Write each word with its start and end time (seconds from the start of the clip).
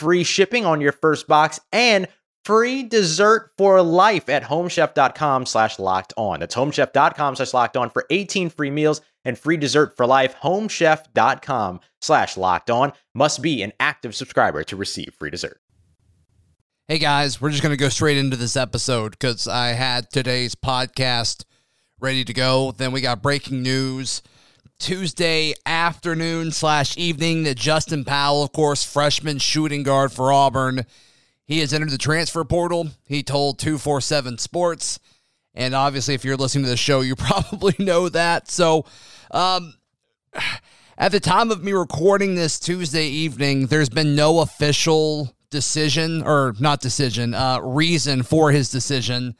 free 0.00 0.24
shipping 0.24 0.64
on 0.64 0.80
your 0.80 0.92
first 0.92 1.28
box 1.28 1.60
and 1.72 2.08
free 2.44 2.82
dessert 2.82 3.50
for 3.58 3.82
life 3.82 4.30
at 4.30 4.42
homechef.com 4.42 5.44
slash 5.44 5.78
locked 5.78 6.14
on. 6.16 6.40
That's 6.40 6.54
homechef.com 6.54 7.36
slash 7.36 7.52
locked 7.52 7.76
on 7.76 7.90
for 7.90 8.06
18 8.08 8.48
free 8.48 8.70
meals 8.70 9.02
and 9.26 9.38
free 9.38 9.58
dessert 9.58 9.96
for 9.96 10.06
life. 10.06 10.34
Homechef.com 10.42 11.80
slash 12.00 12.36
locked 12.38 12.70
on 12.70 12.92
must 13.14 13.42
be 13.42 13.62
an 13.62 13.74
active 13.78 14.14
subscriber 14.14 14.64
to 14.64 14.76
receive 14.76 15.14
free 15.18 15.30
dessert. 15.30 15.60
Hey 16.88 16.98
guys, 16.98 17.40
we're 17.40 17.50
just 17.50 17.62
going 17.62 17.76
to 17.76 17.76
go 17.76 17.90
straight 17.90 18.16
into 18.16 18.36
this 18.36 18.56
episode 18.56 19.12
because 19.12 19.46
I 19.46 19.68
had 19.68 20.10
today's 20.10 20.54
podcast 20.54 21.44
ready 22.00 22.24
to 22.24 22.32
go. 22.32 22.72
Then 22.72 22.90
we 22.90 23.00
got 23.02 23.22
breaking 23.22 23.62
news 23.62 24.22
Tuesday 24.80 25.54
afternoon 25.66 26.50
slash 26.50 26.96
evening 26.96 27.42
that 27.42 27.56
Justin 27.56 28.04
Powell, 28.04 28.42
of 28.42 28.52
course, 28.52 28.82
freshman 28.82 29.38
shooting 29.38 29.82
guard 29.82 30.10
for 30.10 30.32
Auburn, 30.32 30.86
he 31.44 31.60
has 31.60 31.74
entered 31.74 31.90
the 31.90 31.98
transfer 31.98 32.42
portal. 32.44 32.88
He 33.04 33.22
told 33.22 33.58
247 33.58 34.38
Sports. 34.38 34.98
And 35.54 35.74
obviously, 35.74 36.14
if 36.14 36.24
you're 36.24 36.36
listening 36.36 36.64
to 36.64 36.70
the 36.70 36.76
show, 36.76 37.02
you 37.02 37.14
probably 37.16 37.74
know 37.78 38.08
that. 38.08 38.50
So, 38.50 38.86
um, 39.30 39.74
at 40.96 41.12
the 41.12 41.20
time 41.20 41.50
of 41.50 41.62
me 41.62 41.72
recording 41.72 42.34
this 42.34 42.58
Tuesday 42.58 43.06
evening, 43.06 43.66
there's 43.66 43.90
been 43.90 44.16
no 44.16 44.40
official 44.40 45.34
decision 45.50 46.22
or 46.22 46.54
not 46.58 46.80
decision, 46.80 47.34
uh, 47.34 47.60
reason 47.60 48.22
for 48.22 48.50
his 48.50 48.70
decision. 48.70 49.34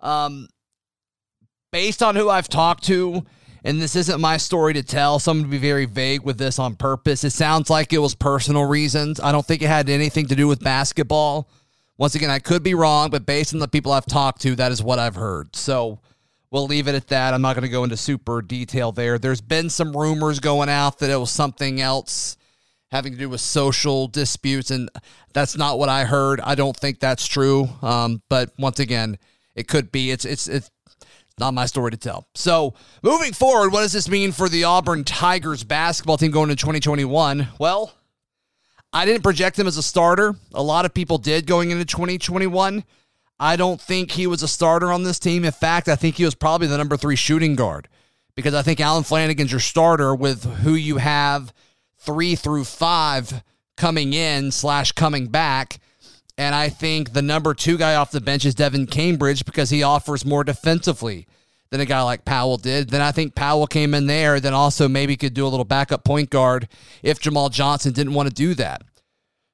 Um, 0.00 0.48
based 1.70 2.02
on 2.02 2.16
who 2.16 2.28
I've 2.28 2.48
talked 2.48 2.84
to, 2.84 3.24
and 3.64 3.80
this 3.80 3.94
isn't 3.96 4.20
my 4.20 4.36
story 4.36 4.74
to 4.74 4.82
tell, 4.82 5.18
so 5.18 5.30
I'm 5.30 5.38
going 5.38 5.50
to 5.50 5.50
be 5.50 5.58
very 5.58 5.84
vague 5.84 6.22
with 6.22 6.38
this 6.38 6.58
on 6.58 6.74
purpose. 6.74 7.22
It 7.24 7.30
sounds 7.30 7.70
like 7.70 7.92
it 7.92 7.98
was 7.98 8.14
personal 8.14 8.64
reasons. 8.64 9.20
I 9.20 9.30
don't 9.30 9.46
think 9.46 9.62
it 9.62 9.68
had 9.68 9.88
anything 9.88 10.26
to 10.26 10.34
do 10.34 10.48
with 10.48 10.60
basketball. 10.60 11.48
Once 11.96 12.14
again, 12.14 12.30
I 12.30 12.40
could 12.40 12.62
be 12.62 12.74
wrong, 12.74 13.10
but 13.10 13.26
based 13.26 13.54
on 13.54 13.60
the 13.60 13.68
people 13.68 13.92
I've 13.92 14.06
talked 14.06 14.42
to, 14.42 14.56
that 14.56 14.72
is 14.72 14.82
what 14.82 14.98
I've 14.98 15.14
heard. 15.14 15.54
So 15.54 16.00
we'll 16.50 16.66
leave 16.66 16.88
it 16.88 16.94
at 16.96 17.08
that. 17.08 17.34
I'm 17.34 17.42
not 17.42 17.54
going 17.54 17.62
to 17.62 17.68
go 17.68 17.84
into 17.84 17.96
super 17.96 18.42
detail 18.42 18.90
there. 18.90 19.18
There's 19.18 19.40
been 19.40 19.70
some 19.70 19.96
rumors 19.96 20.40
going 20.40 20.68
out 20.68 20.98
that 20.98 21.10
it 21.10 21.16
was 21.16 21.30
something 21.30 21.80
else 21.80 22.36
having 22.90 23.12
to 23.12 23.18
do 23.18 23.28
with 23.28 23.40
social 23.40 24.06
disputes, 24.06 24.70
and 24.70 24.90
that's 25.32 25.56
not 25.56 25.78
what 25.78 25.88
I 25.88 26.04
heard. 26.04 26.40
I 26.40 26.54
don't 26.54 26.76
think 26.76 27.00
that's 27.00 27.26
true. 27.26 27.68
Um, 27.80 28.22
but 28.28 28.52
once 28.58 28.80
again, 28.80 29.18
it 29.54 29.68
could 29.68 29.90
be. 29.92 30.10
It's 30.10 30.24
it's 30.24 30.48
it's 30.48 30.70
not 31.38 31.54
my 31.54 31.66
story 31.66 31.90
to 31.90 31.96
tell. 31.96 32.26
So, 32.34 32.74
moving 33.02 33.32
forward, 33.32 33.72
what 33.72 33.80
does 33.80 33.92
this 33.92 34.08
mean 34.08 34.32
for 34.32 34.48
the 34.48 34.64
Auburn 34.64 35.04
Tigers 35.04 35.64
basketball 35.64 36.16
team 36.16 36.30
going 36.30 36.50
into 36.50 36.60
2021? 36.60 37.48
Well, 37.58 37.92
I 38.92 39.06
didn't 39.06 39.22
project 39.22 39.58
him 39.58 39.66
as 39.66 39.76
a 39.76 39.82
starter. 39.82 40.34
A 40.52 40.62
lot 40.62 40.84
of 40.84 40.92
people 40.92 41.18
did 41.18 41.46
going 41.46 41.70
into 41.70 41.84
2021. 41.84 42.84
I 43.40 43.56
don't 43.56 43.80
think 43.80 44.12
he 44.12 44.26
was 44.26 44.42
a 44.42 44.48
starter 44.48 44.92
on 44.92 45.02
this 45.02 45.18
team. 45.18 45.44
In 45.44 45.52
fact, 45.52 45.88
I 45.88 45.96
think 45.96 46.16
he 46.16 46.24
was 46.24 46.34
probably 46.34 46.68
the 46.68 46.78
number 46.78 46.96
three 46.96 47.16
shooting 47.16 47.56
guard 47.56 47.88
because 48.34 48.54
I 48.54 48.62
think 48.62 48.80
Allen 48.80 49.02
Flanigan's 49.02 49.50
your 49.50 49.60
starter 49.60 50.14
with 50.14 50.44
who 50.44 50.74
you 50.74 50.98
have 50.98 51.52
three 51.98 52.34
through 52.34 52.64
five 52.64 53.42
coming 53.76 54.12
in 54.12 54.50
slash 54.50 54.92
coming 54.92 55.26
back. 55.26 55.80
And 56.42 56.56
I 56.56 56.70
think 56.70 57.12
the 57.12 57.22
number 57.22 57.54
two 57.54 57.78
guy 57.78 57.94
off 57.94 58.10
the 58.10 58.20
bench 58.20 58.44
is 58.44 58.56
Devan 58.56 58.90
Cambridge 58.90 59.44
because 59.44 59.70
he 59.70 59.84
offers 59.84 60.24
more 60.24 60.42
defensively 60.42 61.28
than 61.70 61.80
a 61.80 61.86
guy 61.86 62.02
like 62.02 62.24
Powell 62.24 62.56
did. 62.56 62.90
Then 62.90 63.00
I 63.00 63.12
think 63.12 63.36
Powell 63.36 63.68
came 63.68 63.94
in 63.94 64.08
there, 64.08 64.40
then 64.40 64.52
also 64.52 64.88
maybe 64.88 65.16
could 65.16 65.34
do 65.34 65.46
a 65.46 65.48
little 65.48 65.64
backup 65.64 66.02
point 66.02 66.30
guard 66.30 66.66
if 67.00 67.20
Jamal 67.20 67.48
Johnson 67.48 67.92
didn't 67.92 68.14
want 68.14 68.28
to 68.28 68.34
do 68.34 68.54
that. 68.54 68.82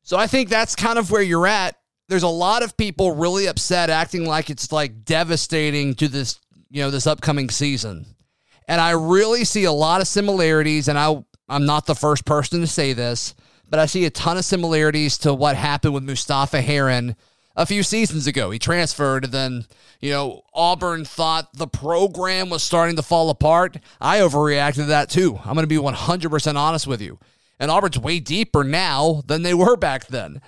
So 0.02 0.16
I 0.16 0.26
think 0.26 0.48
that's 0.48 0.74
kind 0.74 0.98
of 0.98 1.10
where 1.10 1.20
you're 1.20 1.46
at. 1.46 1.76
There's 2.08 2.22
a 2.22 2.28
lot 2.28 2.62
of 2.62 2.74
people 2.78 3.14
really 3.14 3.48
upset, 3.48 3.90
acting 3.90 4.24
like 4.24 4.48
it's 4.48 4.72
like 4.72 5.04
devastating 5.04 5.94
to 5.96 6.08
this, 6.08 6.40
you 6.70 6.82
know, 6.82 6.90
this 6.90 7.06
upcoming 7.06 7.50
season. 7.50 8.06
And 8.66 8.80
I 8.80 8.92
really 8.92 9.44
see 9.44 9.64
a 9.64 9.72
lot 9.72 10.00
of 10.00 10.08
similarities, 10.08 10.88
and 10.88 10.98
I 10.98 11.22
I'm 11.50 11.66
not 11.66 11.84
the 11.84 11.94
first 11.94 12.24
person 12.24 12.62
to 12.62 12.66
say 12.66 12.94
this 12.94 13.34
but 13.68 13.80
I 13.80 13.86
see 13.86 14.04
a 14.04 14.10
ton 14.10 14.36
of 14.36 14.44
similarities 14.44 15.18
to 15.18 15.34
what 15.34 15.56
happened 15.56 15.94
with 15.94 16.04
Mustapha 16.04 16.60
Heron 16.60 17.16
a 17.56 17.66
few 17.66 17.82
seasons 17.82 18.26
ago. 18.26 18.50
He 18.50 18.58
transferred, 18.58 19.24
and 19.24 19.32
then, 19.32 19.66
you 20.00 20.10
know, 20.10 20.42
Auburn 20.54 21.04
thought 21.04 21.52
the 21.54 21.66
program 21.66 22.50
was 22.50 22.62
starting 22.62 22.96
to 22.96 23.02
fall 23.02 23.30
apart. 23.30 23.78
I 24.00 24.20
overreacted 24.20 24.74
to 24.74 24.84
that 24.84 25.10
too. 25.10 25.38
I'm 25.44 25.54
going 25.54 25.64
to 25.64 25.66
be 25.66 25.76
100% 25.76 26.56
honest 26.56 26.86
with 26.86 27.02
you. 27.02 27.18
And 27.58 27.70
Auburn's 27.70 27.98
way 27.98 28.20
deeper 28.20 28.62
now 28.62 29.22
than 29.26 29.42
they 29.42 29.54
were 29.54 29.76
back 29.76 30.06
then. 30.06 30.40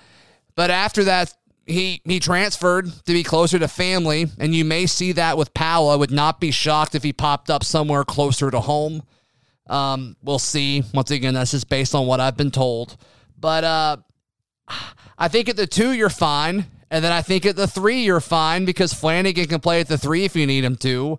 But 0.55 0.71
after 0.71 1.03
that, 1.03 1.33
he 1.65 2.01
he 2.05 2.19
transferred 2.19 2.91
to 3.05 3.13
be 3.13 3.23
closer 3.23 3.59
to 3.59 3.67
family, 3.67 4.27
and 4.39 4.55
you 4.55 4.65
may 4.65 4.85
see 4.85 5.11
that 5.13 5.37
with 5.37 5.53
Powell. 5.53 5.89
I 5.89 5.95
would 5.95 6.11
not 6.11 6.39
be 6.39 6.51
shocked 6.51 6.95
if 6.95 7.03
he 7.03 7.13
popped 7.13 7.49
up 7.49 7.63
somewhere 7.63 8.03
closer 8.03 8.49
to 8.51 8.61
home. 8.61 9.03
Um, 9.71 10.17
we'll 10.21 10.37
see. 10.37 10.83
Once 10.93 11.11
again, 11.11 11.33
that's 11.33 11.51
just 11.51 11.69
based 11.69 11.95
on 11.95 12.05
what 12.05 12.19
I've 12.19 12.35
been 12.35 12.51
told. 12.51 12.97
But 13.39 13.63
uh, 13.63 13.97
I 15.17 15.29
think 15.29 15.47
at 15.49 15.55
the 15.55 15.65
two, 15.65 15.93
you're 15.93 16.09
fine. 16.09 16.65
And 16.91 17.03
then 17.03 17.13
I 17.13 17.21
think 17.21 17.45
at 17.45 17.55
the 17.55 17.67
three, 17.67 18.03
you're 18.03 18.19
fine 18.19 18.65
because 18.65 18.93
Flanigan 18.93 19.47
can 19.47 19.61
play 19.61 19.79
at 19.79 19.87
the 19.87 19.97
three 19.97 20.25
if 20.25 20.35
you 20.35 20.45
need 20.45 20.65
him 20.65 20.75
to. 20.77 21.17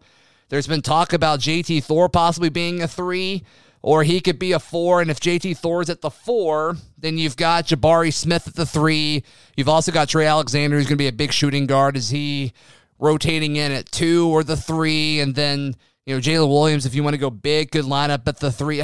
There's 0.50 0.66
been 0.66 0.82
talk 0.82 1.14
about 1.14 1.40
JT 1.40 1.82
Thor 1.84 2.10
possibly 2.10 2.50
being 2.50 2.82
a 2.82 2.88
three, 2.88 3.42
or 3.80 4.04
he 4.04 4.20
could 4.20 4.38
be 4.38 4.52
a 4.52 4.58
four. 4.58 5.00
And 5.00 5.10
if 5.10 5.19
JT 5.19 5.56
Thor's 5.56 5.88
at 5.88 6.02
the 6.02 6.10
four, 6.10 6.76
then 6.98 7.16
you've 7.16 7.38
got 7.38 7.69
Jabari 7.69 8.12
Smith 8.12 8.46
at 8.46 8.54
the 8.54 8.66
three. 8.66 9.24
You've 9.56 9.70
also 9.70 9.92
got 9.92 10.10
Trey 10.10 10.26
Alexander, 10.26 10.76
who's 10.76 10.84
going 10.84 10.98
to 10.98 11.02
be 11.02 11.08
a 11.08 11.12
big 11.12 11.32
shooting 11.32 11.64
guard. 11.64 11.96
Is 11.96 12.10
he 12.10 12.52
rotating 12.98 13.56
in 13.56 13.72
at 13.72 13.90
two 13.90 14.28
or 14.28 14.44
the 14.44 14.58
three? 14.58 15.20
And 15.20 15.34
then, 15.34 15.74
you 16.06 16.14
know, 16.14 16.20
Jaylin 16.20 16.48
Williams, 16.48 16.86
if 16.86 16.94
you 16.94 17.02
want 17.02 17.14
to 17.14 17.18
go 17.18 17.30
big, 17.30 17.70
good 17.70 17.84
lineup 17.84 18.26
at 18.26 18.40
the 18.40 18.50
three. 18.50 18.82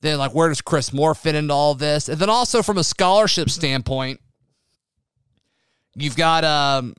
Then, 0.00 0.18
like, 0.18 0.34
where 0.34 0.48
does 0.48 0.60
Chris 0.60 0.92
Moore 0.92 1.14
fit 1.14 1.34
into 1.34 1.54
all 1.54 1.74
this? 1.74 2.08
And 2.08 2.18
then 2.18 2.28
also 2.28 2.62
from 2.62 2.78
a 2.78 2.84
scholarship 2.84 3.48
standpoint, 3.48 4.20
you've 5.94 6.16
got 6.16 6.44
um, 6.44 6.94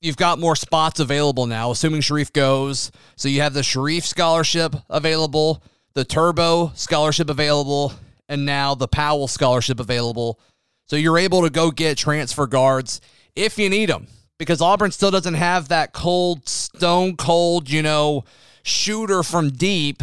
you've 0.00 0.16
got 0.16 0.38
more 0.38 0.56
spots 0.56 1.00
available 1.00 1.46
now, 1.46 1.70
assuming 1.70 2.02
Sharife 2.02 2.32
goes. 2.32 2.90
So 3.16 3.28
you 3.28 3.40
have 3.40 3.54
the 3.54 3.62
Sharife 3.62 4.04
scholarship 4.04 4.74
available, 4.90 5.62
the 5.94 6.04
Turbo 6.04 6.72
scholarship 6.74 7.30
available, 7.30 7.94
and 8.28 8.44
now 8.44 8.74
the 8.74 8.88
Powell 8.88 9.28
scholarship 9.28 9.80
available. 9.80 10.38
So 10.86 10.96
you're 10.96 11.18
able 11.18 11.42
to 11.42 11.50
go 11.50 11.70
get 11.70 11.98
transfer 11.98 12.46
guards 12.46 13.00
if 13.34 13.58
you 13.58 13.68
need 13.68 13.88
them 13.88 14.06
because 14.38 14.60
Auburn 14.60 14.92
still 14.92 15.10
doesn't 15.10 15.34
have 15.34 15.68
that 15.68 15.92
cold, 15.92 16.48
stone 16.48 17.16
cold, 17.16 17.70
you 17.70 17.82
know, 17.82 18.24
shooter 18.66 19.22
from 19.22 19.50
deep 19.50 20.02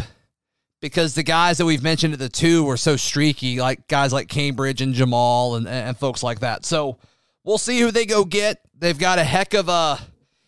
because 0.80 1.14
the 1.14 1.22
guys 1.22 1.58
that 1.58 1.66
we've 1.66 1.82
mentioned 1.82 2.14
at 2.14 2.18
the 2.18 2.28
two 2.30 2.64
were 2.64 2.78
so 2.78 2.96
streaky, 2.96 3.60
like 3.60 3.86
guys 3.88 4.12
like 4.12 4.28
Cambridge 4.28 4.80
and 4.80 4.94
Jamal 4.94 5.56
and, 5.56 5.68
and 5.68 5.96
folks 5.96 6.22
like 6.22 6.40
that. 6.40 6.64
So 6.64 6.98
we'll 7.44 7.58
see 7.58 7.78
who 7.80 7.90
they 7.90 8.06
go 8.06 8.24
get. 8.24 8.62
They've 8.76 8.98
got 8.98 9.18
a 9.18 9.24
heck 9.24 9.54
of 9.54 9.68
a 9.68 9.98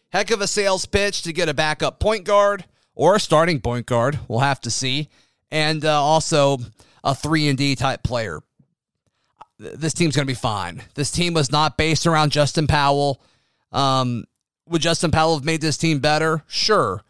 heck 0.09 0.31
of 0.31 0.41
a 0.41 0.47
sales 0.47 0.87
pitch 0.87 1.23
to 1.23 1.33
get 1.33 1.51
a 1.51 1.55
backup 1.55 2.01
point 2.01 2.25
guard 2.25 2.65
or 2.95 3.17
a 3.17 3.21
starting 3.21 3.61
point 3.61 3.85
guard. 3.85 4.19
We'll 4.29 4.41
have 4.41 4.61
to 4.63 4.71
see, 4.71 5.11
and 5.51 5.85
uh, 5.85 6.03
also 6.03 6.59
a 7.05 7.15
three 7.15 7.49
and 7.49 7.59
D 7.59 7.77
type 7.77 8.03
player. 8.03 8.41
This 9.59 9.95
team's 9.95 10.17
going 10.17 10.27
to 10.27 10.31
be 10.31 10.35
fine. 10.35 10.83
This 10.95 11.11
team 11.11 11.35
was 11.35 11.53
not 11.53 11.77
based 11.77 12.07
around 12.07 12.33
Justin 12.33 12.67
Powell. 12.67 13.21
Um, 13.73 14.25
would 14.69 14.83
Justin 14.83 15.11
Powell 15.11 15.35
have 15.35 15.45
made 15.45 15.61
this 15.61 15.77
team 15.77 15.99
better? 16.01 16.43
Sure. 16.47 17.03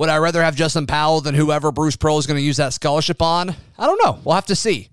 Would 0.00 0.08
I 0.08 0.16
rather 0.16 0.42
have 0.42 0.56
Justin 0.56 0.86
Powell 0.86 1.20
than 1.20 1.34
whoever 1.34 1.70
Bruce 1.70 1.94
Pearl 1.94 2.16
is 2.16 2.26
going 2.26 2.38
to 2.38 2.42
use 2.42 2.56
that 2.56 2.72
scholarship 2.72 3.20
on? 3.20 3.54
I 3.78 3.86
don't 3.86 4.02
know. 4.02 4.18
We'll 4.24 4.34
have 4.34 4.46
to 4.46 4.56
see. 4.56 4.88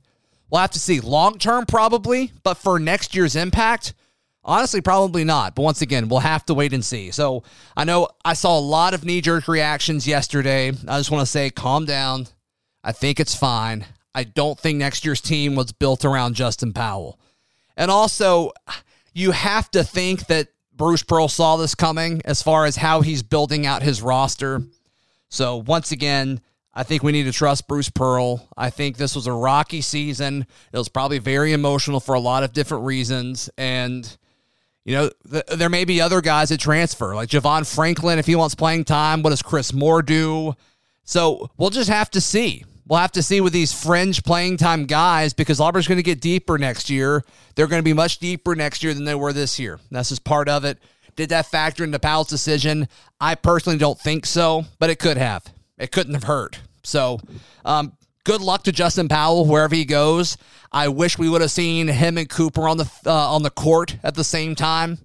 We'll 0.49 0.59
have 0.59 0.71
to 0.71 0.81
see. 0.81 0.99
Long 0.99 1.37
term, 1.37 1.65
probably, 1.65 2.33
but 2.43 2.55
for 2.55 2.77
next 2.77 3.15
year's 3.15 3.37
impact, 3.37 3.93
honestly, 4.43 4.81
probably 4.81 5.23
not. 5.23 5.55
But 5.55 5.61
once 5.61 5.81
again, 5.81 6.09
we'll 6.09 6.19
have 6.19 6.45
to 6.47 6.53
wait 6.53 6.73
and 6.73 6.83
see. 6.83 7.11
So 7.11 7.43
I 7.77 7.85
know 7.85 8.09
I 8.25 8.33
saw 8.33 8.59
a 8.59 8.59
lot 8.59 8.93
of 8.93 9.05
knee 9.05 9.21
jerk 9.21 9.47
reactions 9.47 10.05
yesterday. 10.05 10.73
I 10.85 10.97
just 10.97 11.09
want 11.09 11.21
to 11.21 11.31
say, 11.31 11.51
calm 11.51 11.85
down. 11.85 12.27
I 12.83 12.91
think 12.91 13.21
it's 13.21 13.33
fine. 13.33 13.85
I 14.13 14.25
don't 14.25 14.59
think 14.59 14.77
next 14.77 15.05
year's 15.05 15.21
team 15.21 15.55
was 15.55 15.71
built 15.71 16.03
around 16.03 16.33
Justin 16.33 16.73
Powell. 16.73 17.17
And 17.77 17.89
also, 17.89 18.51
you 19.13 19.31
have 19.31 19.71
to 19.71 19.85
think 19.85 20.27
that 20.27 20.49
Bruce 20.75 21.03
Pearl 21.03 21.29
saw 21.29 21.55
this 21.55 21.75
coming 21.75 22.21
as 22.25 22.43
far 22.43 22.65
as 22.65 22.75
how 22.75 22.99
he's 22.99 23.23
building 23.23 23.65
out 23.65 23.83
his 23.83 24.01
roster. 24.01 24.63
So 25.29 25.57
once 25.57 25.91
again, 25.91 26.41
I 26.73 26.83
think 26.83 27.01
we 27.01 27.11
need 27.11 27.23
to 27.23 27.31
trust 27.31 27.67
Bruce 27.67 27.89
Pearl. 27.89 28.47
I 28.55 28.69
think 28.69 28.97
this 28.97 29.15
was 29.15 29.25
a 29.25 29.33
rocky 29.33 29.81
season. 29.81 30.45
It 30.71 30.77
was 30.77 30.89
probably 30.89 31.17
very 31.17 31.53
emotional 31.53 31.99
for 31.99 32.13
a 32.13 32.19
lot 32.19 32.43
of 32.43 32.53
different 32.53 32.85
reasons. 32.85 33.49
And, 33.57 34.17
you 34.85 34.95
know, 34.95 35.09
th- 35.31 35.45
there 35.55 35.69
may 35.69 35.85
be 35.85 36.01
other 36.01 36.21
guys 36.21 36.49
that 36.49 36.59
transfer, 36.59 37.15
like 37.15 37.29
Javon 37.29 37.65
Franklin, 37.65 38.19
if 38.19 38.27
he 38.27 38.35
wants 38.35 38.53
playing 38.53 38.85
time. 38.85 39.23
What 39.23 39.31
does 39.31 39.41
Chris 39.41 39.73
Moore 39.73 40.03
do? 40.03 40.55
So 41.03 41.49
we'll 41.57 41.71
just 41.71 41.89
have 41.89 42.11
to 42.11 42.21
see. 42.21 42.63
We'll 42.87 42.99
have 42.99 43.11
to 43.13 43.23
see 43.23 43.41
with 43.41 43.53
these 43.53 43.73
fringe 43.73 44.23
playing 44.23 44.57
time 44.57 44.85
guys 44.85 45.33
because 45.33 45.59
Auburn's 45.59 45.87
going 45.87 45.97
to 45.97 46.03
get 46.03 46.21
deeper 46.21 46.57
next 46.57 46.89
year. 46.89 47.25
They're 47.55 47.67
going 47.67 47.81
to 47.81 47.83
be 47.83 47.93
much 47.93 48.19
deeper 48.19 48.55
next 48.55 48.83
year 48.83 48.93
than 48.93 49.03
they 49.03 49.15
were 49.15 49.33
this 49.33 49.59
year. 49.59 49.79
That's 49.89 50.09
just 50.09 50.23
part 50.23 50.47
of 50.47 50.63
it. 50.63 50.77
Did 51.17 51.29
that 51.29 51.47
factor 51.47 51.83
into 51.83 51.97
Powell's 51.99 52.27
decision? 52.29 52.87
I 53.19 53.35
personally 53.35 53.79
don't 53.79 53.99
think 53.99 54.25
so, 54.25 54.65
but 54.79 54.91
it 54.91 54.99
could 54.99 55.17
have. 55.17 55.43
It 55.77 55.91
couldn't 55.91 56.13
have 56.13 56.23
hurt. 56.23 56.59
So, 56.83 57.19
um, 57.65 57.97
good 58.23 58.39
luck 58.39 58.63
to 58.63 58.71
Justin 58.71 59.09
Powell 59.09 59.45
wherever 59.45 59.75
he 59.75 59.83
goes. 59.83 60.37
I 60.71 60.89
wish 60.89 61.17
we 61.17 61.27
would 61.27 61.41
have 61.41 61.51
seen 61.51 61.87
him 61.87 62.19
and 62.19 62.29
Cooper 62.29 62.69
on 62.69 62.77
the 62.77 62.89
uh, 63.05 63.33
on 63.33 63.41
the 63.41 63.49
court 63.49 63.97
at 64.03 64.13
the 64.13 64.23
same 64.23 64.53
time. 64.53 64.99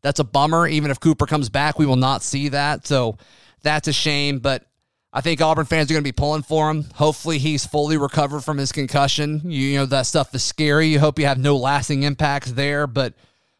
That's 0.00 0.20
a 0.20 0.24
bummer. 0.24 0.66
Even 0.66 0.90
if 0.90 1.00
Cooper 1.00 1.26
comes 1.26 1.50
back, 1.50 1.78
we 1.78 1.84
will 1.84 1.96
not 1.96 2.22
see 2.22 2.48
that. 2.48 2.86
So 2.86 3.18
that's 3.62 3.88
a 3.88 3.92
shame. 3.92 4.38
But 4.38 4.64
I 5.12 5.20
think 5.20 5.42
Auburn 5.42 5.66
fans 5.66 5.90
are 5.90 5.94
going 5.94 6.02
to 6.02 6.08
be 6.08 6.12
pulling 6.12 6.42
for 6.42 6.70
him. 6.70 6.84
Hopefully, 6.94 7.38
he's 7.38 7.66
fully 7.66 7.98
recovered 7.98 8.40
from 8.40 8.56
his 8.56 8.72
concussion. 8.72 9.42
You, 9.44 9.60
you 9.60 9.78
know 9.78 9.86
that 9.86 10.06
stuff 10.06 10.34
is 10.34 10.42
scary. 10.42 10.88
You 10.88 11.00
hope 11.00 11.18
you 11.18 11.26
have 11.26 11.38
no 11.38 11.58
lasting 11.58 12.04
impacts 12.04 12.52
there. 12.52 12.86
But 12.86 13.12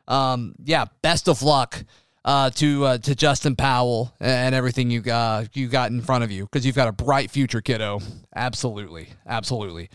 um, 0.08 0.54
yeah, 0.64 0.86
best 1.02 1.28
of 1.28 1.42
luck 1.42 1.84
uh, 2.24 2.50
to 2.50 2.84
uh, 2.84 2.98
to 2.98 3.14
Justin 3.14 3.54
Powell 3.54 4.12
and 4.20 4.54
everything 4.54 4.90
you 4.90 5.00
got 5.00 5.56
you 5.56 5.68
got 5.68 5.90
in 5.90 6.00
front 6.00 6.24
of 6.24 6.30
you 6.30 6.44
because 6.44 6.66
you've 6.66 6.74
got 6.74 6.88
a 6.88 6.92
bright 6.92 7.30
future, 7.30 7.60
kiddo. 7.60 8.00
Absolutely, 8.34 9.10
absolutely. 9.26 9.88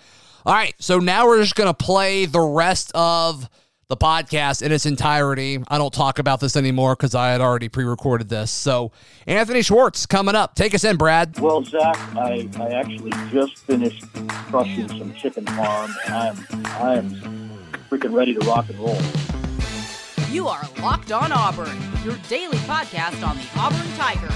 All 0.46 0.54
right, 0.54 0.76
so 0.80 1.00
now 1.00 1.26
we're 1.26 1.42
just 1.42 1.56
gonna 1.56 1.74
play 1.74 2.26
the 2.26 2.40
rest 2.40 2.92
of 2.96 3.50
the 3.90 3.98
podcast 3.98 4.62
in 4.62 4.72
its 4.72 4.86
entirety. 4.86 5.60
I 5.68 5.78
don't 5.78 5.94
talk 5.94 6.18
about 6.18 6.40
this 6.40 6.56
anymore 6.56 6.96
because 6.96 7.14
I 7.14 7.32
had 7.32 7.42
already 7.42 7.70
pre-recorded 7.70 8.30
this. 8.30 8.50
So 8.50 8.92
Anthony 9.28 9.62
Schwartz 9.62 10.06
coming 10.06 10.36
up. 10.36 10.56
Take 10.56 10.74
us 10.74 10.84
in, 10.84 10.98
Brad. 10.98 11.38
Well, 11.38 11.64
Zac, 11.64 11.98
I, 12.16 12.50
I 12.60 12.70
actually 12.70 13.12
just 13.32 13.58
finished 13.58 14.06
crushing 14.50 14.88
some 14.88 15.14
chicken 15.14 15.46
farm, 15.46 15.94
and 16.06 16.14
I 16.16 16.28
am 16.28 16.46
I 16.66 16.96
am 16.96 17.50
freaking 17.90 18.14
ready 18.14 18.34
to 18.34 18.40
rock 18.48 18.70
and 18.70 18.80
roll. 18.80 18.98
You 20.34 20.48
are 20.48 20.68
Locked 20.82 21.12
On 21.12 21.32
Auburn, 21.32 21.78
your 22.04 22.16
daily 22.28 22.58
podcast 22.58 23.24
on 23.24 23.38
the 23.38 23.48
Auburn 23.56 23.88
Tigers. 23.96 24.34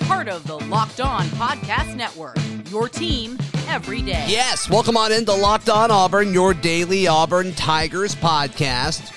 Part 0.00 0.26
of 0.26 0.44
the 0.44 0.58
Locked 0.58 1.00
On 1.00 1.24
Podcast 1.26 1.94
Network, 1.94 2.36
your 2.68 2.88
team 2.88 3.38
every 3.68 4.02
day. 4.02 4.24
Yes, 4.26 4.68
welcome 4.68 4.96
on 4.96 5.12
into 5.12 5.32
Locked 5.32 5.68
On 5.68 5.92
Auburn, 5.92 6.34
your 6.34 6.52
daily 6.52 7.06
Auburn 7.06 7.54
Tigers 7.54 8.16
podcast. 8.16 9.12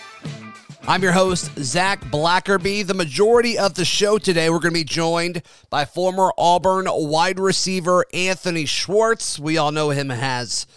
I'm 0.88 1.02
your 1.02 1.14
host, 1.14 1.50
Zac 1.58 2.00
Blackerby. 2.12 2.86
The 2.86 2.94
majority 2.94 3.58
of 3.58 3.74
the 3.74 3.84
show 3.84 4.20
today, 4.20 4.52
we're 4.52 4.60
going 4.60 4.75
to 4.75 4.80
be 4.80 4.84
joined 4.84 5.42
by 5.72 5.86
former 5.86 6.32
Auburn 6.38 6.86
wide 6.92 7.40
receiver 7.40 8.06
Anthony 8.14 8.68
Schwartz. 8.68 9.40
We 9.40 9.58
all 9.58 9.72
know 9.72 9.90
him 9.90 10.12
as 10.12 10.68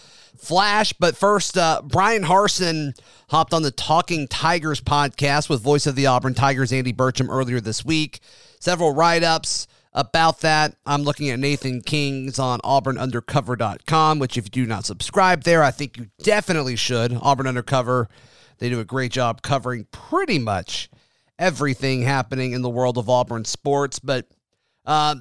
Flash. 0.42 0.92
But 0.92 1.16
first, 1.16 1.56
uh, 1.56 1.82
Bryan 1.84 2.24
Harsin 2.24 2.98
hopped 3.30 3.54
on 3.54 3.62
the 3.62 3.70
Talking 3.70 4.28
Tigers 4.28 4.80
podcast 4.80 5.48
with 5.48 5.62
voice 5.62 5.86
of 5.86 5.94
the 5.94 6.06
Auburn 6.06 6.34
Tigers, 6.34 6.72
Andy 6.72 6.92
Burcham, 6.92 7.28
earlier 7.30 7.60
this 7.60 7.84
week. 7.84 8.20
Several 8.60 8.92
write 8.92 9.22
ups 9.22 9.66
about 9.92 10.40
that. 10.40 10.76
I'm 10.84 11.02
looking 11.02 11.30
at 11.30 11.38
Nathan 11.38 11.80
King's 11.80 12.38
on 12.38 12.60
auburnundercover.com, 12.60 14.18
which 14.18 14.36
if 14.36 14.46
you 14.46 14.50
do 14.50 14.66
not 14.66 14.84
subscribe 14.84 15.44
there, 15.44 15.62
I 15.62 15.70
think 15.70 15.96
you 15.96 16.08
definitely 16.22 16.76
should. 16.76 17.16
Auburn 17.20 17.46
Undercover, 17.46 18.08
they 18.58 18.68
do 18.68 18.80
a 18.80 18.84
great 18.84 19.12
job 19.12 19.42
covering 19.42 19.86
pretty 19.92 20.38
much 20.38 20.90
everything 21.38 22.02
happening 22.02 22.52
in 22.52 22.62
the 22.62 22.70
world 22.70 22.98
of 22.98 23.08
Auburn 23.08 23.44
sports. 23.44 23.98
But 23.98 24.26
uh, 24.84 25.16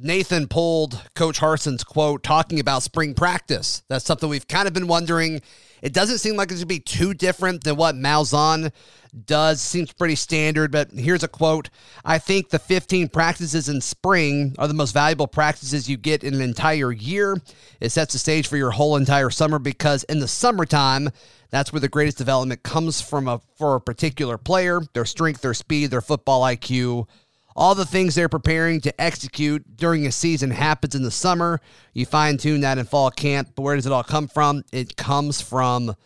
Nathan 0.00 0.46
pulled 0.46 1.02
Coach 1.16 1.40
Harsin's 1.40 1.82
quote 1.82 2.22
talking 2.22 2.60
about 2.60 2.84
spring 2.84 3.14
practice. 3.14 3.82
That's 3.88 4.04
something 4.04 4.28
we've 4.28 4.46
kind 4.46 4.68
of 4.68 4.74
been 4.74 4.86
wondering. 4.86 5.42
It 5.82 5.92
doesn't 5.92 6.18
seem 6.18 6.36
like 6.36 6.52
it 6.52 6.58
should 6.58 6.68
be 6.68 6.78
too 6.78 7.14
different 7.14 7.64
than 7.64 7.74
what 7.74 7.96
Malzahn 7.96 8.72
does. 9.26 9.60
Seems 9.60 9.92
pretty 9.92 10.14
standard, 10.14 10.70
but 10.70 10.92
here's 10.92 11.24
a 11.24 11.28
quote. 11.28 11.70
I 12.04 12.18
think 12.18 12.50
the 12.50 12.60
15 12.60 13.08
practices 13.08 13.68
in 13.68 13.80
spring 13.80 14.54
are 14.58 14.68
the 14.68 14.74
most 14.74 14.92
valuable 14.92 15.26
practices 15.26 15.88
you 15.88 15.96
get 15.96 16.22
in 16.22 16.34
an 16.34 16.42
entire 16.42 16.92
year. 16.92 17.36
It 17.80 17.90
sets 17.90 18.12
the 18.12 18.18
stage 18.20 18.46
for 18.46 18.56
your 18.56 18.70
whole 18.70 18.96
entire 18.96 19.30
summer 19.30 19.58
because 19.58 20.04
in 20.04 20.20
the 20.20 20.28
summertime, 20.28 21.10
that's 21.50 21.72
where 21.72 21.80
the 21.80 21.88
greatest 21.88 22.18
development 22.18 22.62
comes 22.62 23.00
from 23.00 23.26
a, 23.26 23.40
for 23.56 23.76
a 23.76 23.80
particular 23.80 24.38
player, 24.38 24.80
their 24.92 25.06
strength, 25.06 25.40
their 25.40 25.54
speed, 25.54 25.90
their 25.90 26.02
football 26.02 26.42
IQ 26.42 27.08
all 27.58 27.74
the 27.74 27.84
things 27.84 28.14
they're 28.14 28.28
preparing 28.28 28.80
to 28.80 29.00
execute 29.00 29.76
during 29.76 30.06
a 30.06 30.12
season 30.12 30.52
happens 30.52 30.94
in 30.94 31.02
the 31.02 31.10
summer. 31.10 31.60
You 31.92 32.06
fine 32.06 32.38
tune 32.38 32.60
that 32.60 32.78
in 32.78 32.86
fall 32.86 33.10
camp. 33.10 33.50
But 33.56 33.62
where 33.62 33.74
does 33.74 33.84
it 33.84 33.90
all 33.90 34.04
come 34.04 34.28
from? 34.28 34.62
It 34.70 34.96
comes 34.96 35.40
from 35.40 35.96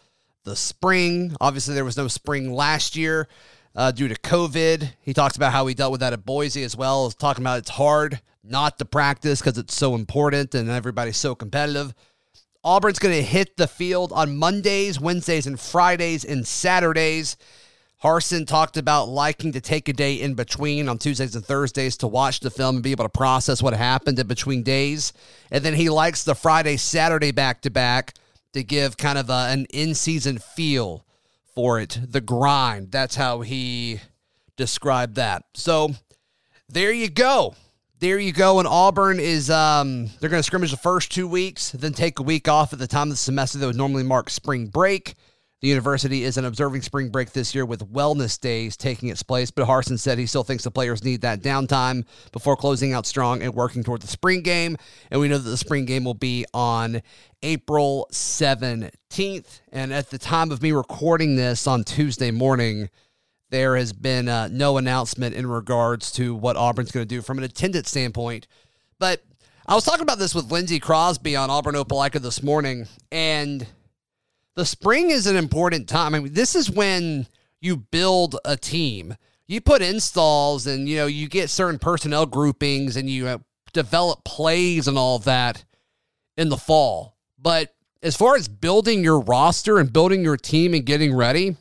the 0.45 0.57
spring. 0.57 1.37
Obviously, 1.43 1.75
there 1.75 1.85
was 1.85 1.99
no 1.99 2.09
spring 2.09 2.55
last 2.55 2.97
year 2.97 3.29
uh, 3.77 3.93
due 3.93 4.09
to 4.09 4.15
COVID. 4.15 4.93
He 5.03 5.13
talks 5.13 5.37
about 5.37 5.53
how 5.53 5.67
he 5.67 5.75
dealt 5.75 5.93
with 5.93 6.01
that 6.01 6.15
at 6.15 6.25
Boise 6.25 6.63
as 6.63 6.75
well. 6.75 7.05
He's 7.05 7.15
talking 7.15 7.43
about 7.43 7.59
it's 7.59 7.71
hard 7.71 8.23
not 8.43 8.79
to 8.79 8.87
practice 8.87 9.43
because 9.43 9.59
it's 9.59 9.75
so 9.75 9.95
important 9.95 10.55
and 10.55 10.71
everybody's 10.71 11.19
so 11.19 11.35
competitive. 11.35 11.93
Auburn's 12.65 12.99
going 12.99 13.15
to 13.15 13.23
hit 13.23 13.59
the 13.59 13.69
field 13.69 14.11
on 14.13 14.39
Mondays, 14.39 14.99
Wednesdays, 14.99 15.47
and 15.47 15.61
Fridays 15.61 16.25
and 16.25 16.47
Saturdays. 16.47 17.37
Harsin 18.03 18.47
talked 18.47 18.77
about 18.77 19.09
liking 19.09 19.53
to 19.53 19.61
take 19.61 19.89
a 19.89 19.93
day 19.93 20.15
in 20.15 20.35
between 20.35 20.89
on 20.89 20.99
Tuesdays 20.99 21.37
and 21.37 21.45
Thursdays 21.45 21.97
to 21.99 22.09
watch 22.09 22.41
the 22.41 22.51
film 22.51 22.77
and 22.77 22.83
be 22.83 22.91
able 22.91 23.05
to 23.05 23.09
process 23.09 23.63
what 23.63 23.75
happened 23.75 24.19
in 24.19 24.27
between 24.27 24.65
days. 24.65 25.13
And 25.53 25.65
then 25.65 25.75
he 25.75 25.89
likes 25.89 26.25
the 26.25 26.35
Friday, 26.35 26.77
Saturday 26.77 27.31
back 27.31 27.63
to 27.63 27.71
back 27.71 28.15
to 28.55 28.65
give 28.65 28.97
kind 28.97 29.19
of 29.19 29.31
a, 29.31 29.47
an 29.51 29.67
in 29.73 29.95
season 29.95 30.39
feel 30.39 31.05
for 31.55 31.79
it, 31.79 31.99
the 32.03 32.21
grind. 32.21 32.91
That's 32.91 33.15
how 33.15 33.43
he 33.43 34.01
described 34.57 35.15
that. 35.15 35.45
So 35.55 35.91
there 36.69 36.93
you 36.93 37.09
go. 37.09 37.55
There 38.01 38.19
you 38.19 38.33
go. 38.33 38.59
And 38.59 38.67
Auburn 38.67 39.21
is 39.21 39.49
um 39.49 40.11
they're 40.19 40.31
going 40.31 40.41
to 40.41 40.47
scrimmage 40.47 40.73
the 40.73 40.77
first 40.77 41.13
two 41.13 41.29
weeks, 41.29 41.71
then 41.71 41.93
take 41.93 42.19
a 42.19 42.25
week 42.25 42.49
off 42.49 42.73
at 42.73 42.81
the 42.81 42.89
time 42.89 43.09
of 43.09 43.11
the 43.11 43.17
semester 43.17 43.59
that 43.59 43.67
would 43.67 43.77
normally 43.77 44.03
mark 44.03 44.29
spring 44.29 44.67
break. 44.67 45.15
The 45.63 45.69
university 45.69 46.25
isn't 46.25 46.45
observing 46.45 46.83
spring 46.83 47.11
break 47.11 47.31
this 47.31 47.55
year 47.55 47.65
with 47.65 47.93
wellness 47.93 48.39
days 48.39 48.77
taking 48.77 49.11
its 49.11 49.23
place, 49.23 49.53
but 49.53 49.69
Harsin 49.69 49.97
said 49.97 50.19
he 50.19 50.27
still 50.27 50.43
thinks 50.43 50.65
the 50.65 50.73
players 50.73 51.05
need 51.05 51.21
that 51.21 51.41
downtime 51.41 52.05
before 52.33 52.57
closing 52.57 52.93
out 52.93 53.07
strong 53.07 53.43
and 53.43 53.55
working 53.55 53.85
toward 53.85 54.03
the 54.03 54.09
spring 54.09 54.43
game. 54.43 54.77
And 55.13 55.21
we 55.21 55.29
know 55.29 55.39
that 55.39 55.49
the 55.49 55.57
spring 55.57 55.85
game 55.85 56.03
will 56.03 56.15
be 56.15 56.45
on 56.53 57.01
April 57.45 58.09
17th. 58.11 59.61
And 59.71 59.93
at 59.93 60.11
the 60.11 60.19
time 60.19 60.51
of 60.51 60.63
me 60.63 60.73
recording 60.73 61.37
this 61.37 61.69
on 61.69 61.85
Tuesday 61.85 62.33
morning, 62.33 62.91
there 63.51 63.77
has 63.77 63.93
been 63.93 64.29
uh, 64.29 64.49
no 64.51 64.79
announcement 64.79 65.37
in 65.37 65.47
regards 65.47 66.11
to 66.13 66.35
what 66.35 66.57
Auburn's 66.57 66.91
going 66.91 67.07
to 67.07 67.15
do 67.15 67.23
from 67.23 67.39
an 67.39 67.45
attendance 67.45 67.89
standpoint. 67.89 68.49
But 68.99 69.23
I 69.65 69.77
was 69.77 69.85
talking 69.85 70.03
about 70.03 70.19
this 70.19 70.35
with 70.35 70.51
Lindsey 70.51 70.81
Crosby 70.81 71.37
on 71.37 71.51
Auburn 71.51 71.77
Opelika 71.77 72.21
this 72.21 72.43
morning, 72.43 72.89
and– 73.13 73.65
the 74.55 74.67
spring 74.67 75.11
is 75.11 75.27
an 75.27 75.37
important 75.37 75.89
time. 75.89 76.15
I 76.15 76.21
mean, 76.21 76.33
this 76.33 76.55
is 76.55 76.71
when 76.71 77.27
you 77.61 77.77
build 77.77 78.37
a 78.45 78.57
team. 78.57 79.17
You 79.47 79.61
put 79.61 79.83
installs 79.83 80.67
and 80.67 80.89
you 80.89 80.97
know 80.97 81.07
you 81.07 81.29
get 81.29 81.51
certain 81.51 81.79
personnel 81.79 82.27
groupings 82.27 82.97
and 82.97 83.09
you 83.09 83.27
uh, 83.27 83.39
develop 83.73 84.25
plays 84.25 84.89
and 84.89 84.97
all 84.97 85.17
of 85.17 85.25
that 85.25 85.65
in 86.37 86.49
the 86.49 86.57
fall. 86.57 87.17
But 87.39 87.75
as 88.03 88.17
far 88.17 88.37
as 88.37 88.49
building 88.49 89.05
your 89.05 89.21
roster 89.21 89.79
and 89.79 89.93
building 89.93 90.23
your 90.23 90.37
team 90.37 90.75
and 90.75 90.85
getting 90.85 91.15
ready, 91.15 91.57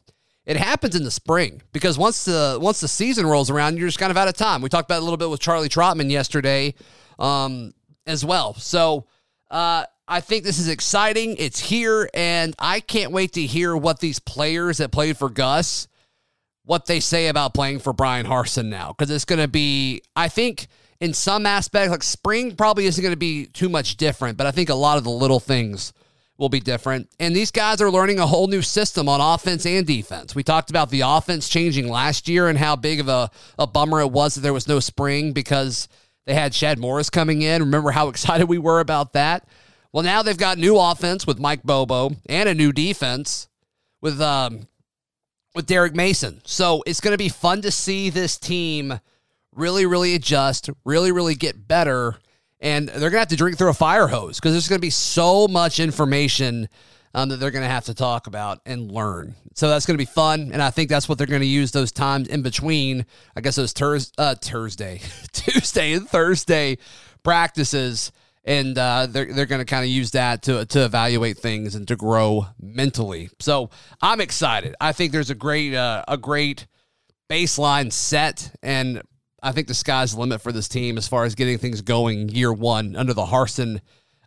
it 0.46 0.58
happens 0.58 0.96
in 0.96 1.04
the 1.04 1.12
spring 1.12 1.62
because 1.72 1.98
once 1.98 2.26
the 2.26 2.58
once 2.62 2.80
the 2.80 2.88
season 2.88 3.26
rolls 3.26 3.50
around, 3.50 3.78
you're 3.78 3.88
just 3.88 4.00
kind 4.00 4.12
of 4.12 4.18
out 4.18 4.28
of 4.28 4.36
time. 4.36 4.62
We 4.62 4.70
talked 4.70 4.90
about 4.90 5.00
a 5.00 5.04
little 5.04 5.18
bit 5.18 5.30
with 5.30 5.40
Charlie 5.40 5.70
Trotman 5.70 6.10
yesterday 6.10 6.74
um, 7.20 7.74
as 8.08 8.26
well. 8.26 8.54
So 8.56 9.06
uh, 9.50 9.86
I 10.08 10.20
think 10.20 10.44
this 10.44 10.60
is 10.60 10.68
exciting. 10.68 11.36
It's 11.38 11.60
here, 11.60 12.10
and 12.14 12.56
I 12.60 12.80
can't 12.80 13.12
wait 13.12 13.34
to 13.34 13.42
hear 13.42 13.76
what 13.76 14.00
these 14.00 14.20
players 14.20 14.78
that 14.78 14.92
played 14.92 15.18
for 15.18 15.30
Gus, 15.30 15.88
what 16.66 16.86
they 16.86 17.00
say 17.00 17.28
about 17.28 17.54
playing 17.54 17.80
for 17.80 17.94
Bryan 17.94 18.26
Harsin 18.26 18.66
now, 18.66 18.90
because 18.90 19.10
it's 19.10 19.26
going 19.26 19.40
to 19.40 19.48
be. 19.48 20.02
I 20.16 20.28
think 20.28 20.68
in 21.00 21.14
some 21.14 21.46
aspects, 21.46 21.92
like 21.92 22.04
spring 22.04 22.56
probably 22.56 22.86
isn't 22.86 23.02
going 23.02 23.14
to 23.14 23.18
be 23.18 23.46
too 23.46 23.70
much 23.70 23.98
different, 23.98 24.38
but 24.38 24.48
I 24.48 24.52
think 24.52 24.70
a 24.70 24.76
lot 24.76 24.98
of 24.98 25.04
the 25.04 25.10
little 25.10 25.40
things 25.40 25.94
will 26.42 26.50
be 26.50 26.60
different. 26.60 27.08
And 27.20 27.36
these 27.36 27.52
guys 27.52 27.82
are 27.82 27.92
learning 27.92 28.20
a 28.20 28.26
whole 28.26 28.48
new 28.48 28.64
system 28.64 29.08
on 29.08 29.22
offense 29.22 29.66
and 29.66 29.86
defense. 29.86 30.34
We 30.34 30.44
talked 30.44 30.72
about 30.72 30.90
the 30.90 31.02
offense 31.02 31.48
changing 31.48 31.88
last 31.88 32.28
year 32.28 32.48
and 32.48 32.58
how 32.58 32.76
big 32.76 33.00
of 33.00 33.08
a, 33.08 33.30
a 33.60 33.68
bummer 33.68 34.02
it 34.02 34.12
was 34.12 34.36
that 34.36 34.42
there 34.42 34.54
was 34.54 34.68
no 34.68 34.80
spring 34.80 35.34
because 35.34 35.88
they 36.26 36.34
had 36.34 36.52
Chad 36.52 36.80
Morris 36.80 37.12
coming 37.12 37.44
in. 37.44 37.62
Remember 37.62 37.92
how 37.92 38.08
excited 38.10 38.50
we 38.50 38.58
were 38.58 38.80
about 38.80 39.14
that? 39.14 39.48
Well, 39.94 40.04
now 40.04 40.22
they've 40.22 40.38
got 40.38 40.58
new 40.58 40.78
offense 40.78 41.28
with 41.28 41.40
Mike 41.40 41.64
Bobo 41.64 42.12
and 42.28 42.48
a 42.48 42.54
new 42.54 42.72
defense 42.72 43.50
with 44.02 44.22
um, 44.22 44.68
with 45.54 45.66
Derek 45.66 45.94
Mason. 45.94 46.42
So 46.46 46.84
it's 46.86 47.02
going 47.02 47.14
to 47.14 47.18
be 47.18 47.30
fun 47.30 47.62
to 47.64 47.72
see 47.72 48.10
this 48.10 48.38
team 48.38 49.00
really, 49.54 49.86
really 49.86 50.16
adjust, 50.16 50.70
really, 50.86 51.12
really 51.12 51.36
get 51.36 51.68
better. 51.68 52.16
And 52.60 52.88
they're 52.88 53.00
going 53.00 53.14
to 53.14 53.20
have 53.20 53.28
to 53.30 53.36
drink 53.36 53.58
through 53.58 53.70
a 53.70 53.74
fire 53.74 54.08
hose 54.08 54.40
because 54.40 54.54
there's 54.54 54.68
going 54.68 54.80
to 54.80 54.86
be 54.86 54.92
so 54.92 55.48
much 55.48 55.80
information 55.80 56.70
um, 57.14 57.30
that 57.30 57.38
they're 57.38 57.52
going 57.52 57.64
to 57.64 57.70
have 57.70 57.86
to 57.86 57.94
talk 57.94 58.28
about 58.28 58.62
and 58.66 58.92
learn. 58.92 59.36
So 59.56 59.68
that's 59.68 59.86
going 59.86 59.96
to 59.96 60.02
be 60.02 60.06
fun. 60.06 60.52
And 60.54 60.62
I 60.62 60.70
think 60.70 60.90
that's 60.90 61.10
what 61.10 61.18
they're 61.18 61.28
going 61.28 61.42
to 61.42 61.48
use 61.48 61.72
those 61.72 61.92
times 61.92 62.28
in 62.28 62.42
between, 62.42 63.06
I 63.36 63.42
guess 63.42 63.56
those 63.56 63.74
uh, 64.18 64.36
Thursday, 64.36 65.02
Tuesday 65.34 65.94
and 65.94 66.08
Thursday 66.08 66.78
practices. 67.24 68.12
And 68.44 68.78
uh, 68.78 69.08
they're, 69.08 69.32
they're 69.32 69.46
going 69.46 69.62
to 69.62 69.66
kind 69.66 69.84
of 69.84 69.90
use 69.90 70.12
that 70.12 70.42
to, 70.44 70.66
to 70.66 70.86
evaluate 70.86 71.38
things 71.38 71.76
and 71.76 71.88
to 71.88 71.96
grow 71.96 72.48
mentally. 72.60 73.30
So 73.40 73.70
I'm 74.02 74.20
excited. 74.20 74.76
I 74.82 74.94
think 74.94 75.12
there's 75.12 75.30
a 75.30 75.36
great, 75.36 75.76
uh, 75.76 76.04
a 76.08 76.18
great 76.18 76.66
baseline 77.30 77.92
set. 77.92 78.52
And 78.64 79.04
I 79.44 79.52
think 79.52 79.68
the 79.68 79.76
sky's 79.76 80.14
the 80.14 80.20
limit 80.20 80.42
for 80.42 80.52
this 80.52 80.68
team 80.68 80.98
as 80.98 81.08
far 81.08 81.24
as 81.24 81.36
getting 81.36 81.60
things 81.60 81.82
going 81.82 82.30
year 82.30 82.52
one 82.52 82.96
under 82.96 83.14
the 83.14 83.26
Harsin 83.26 83.80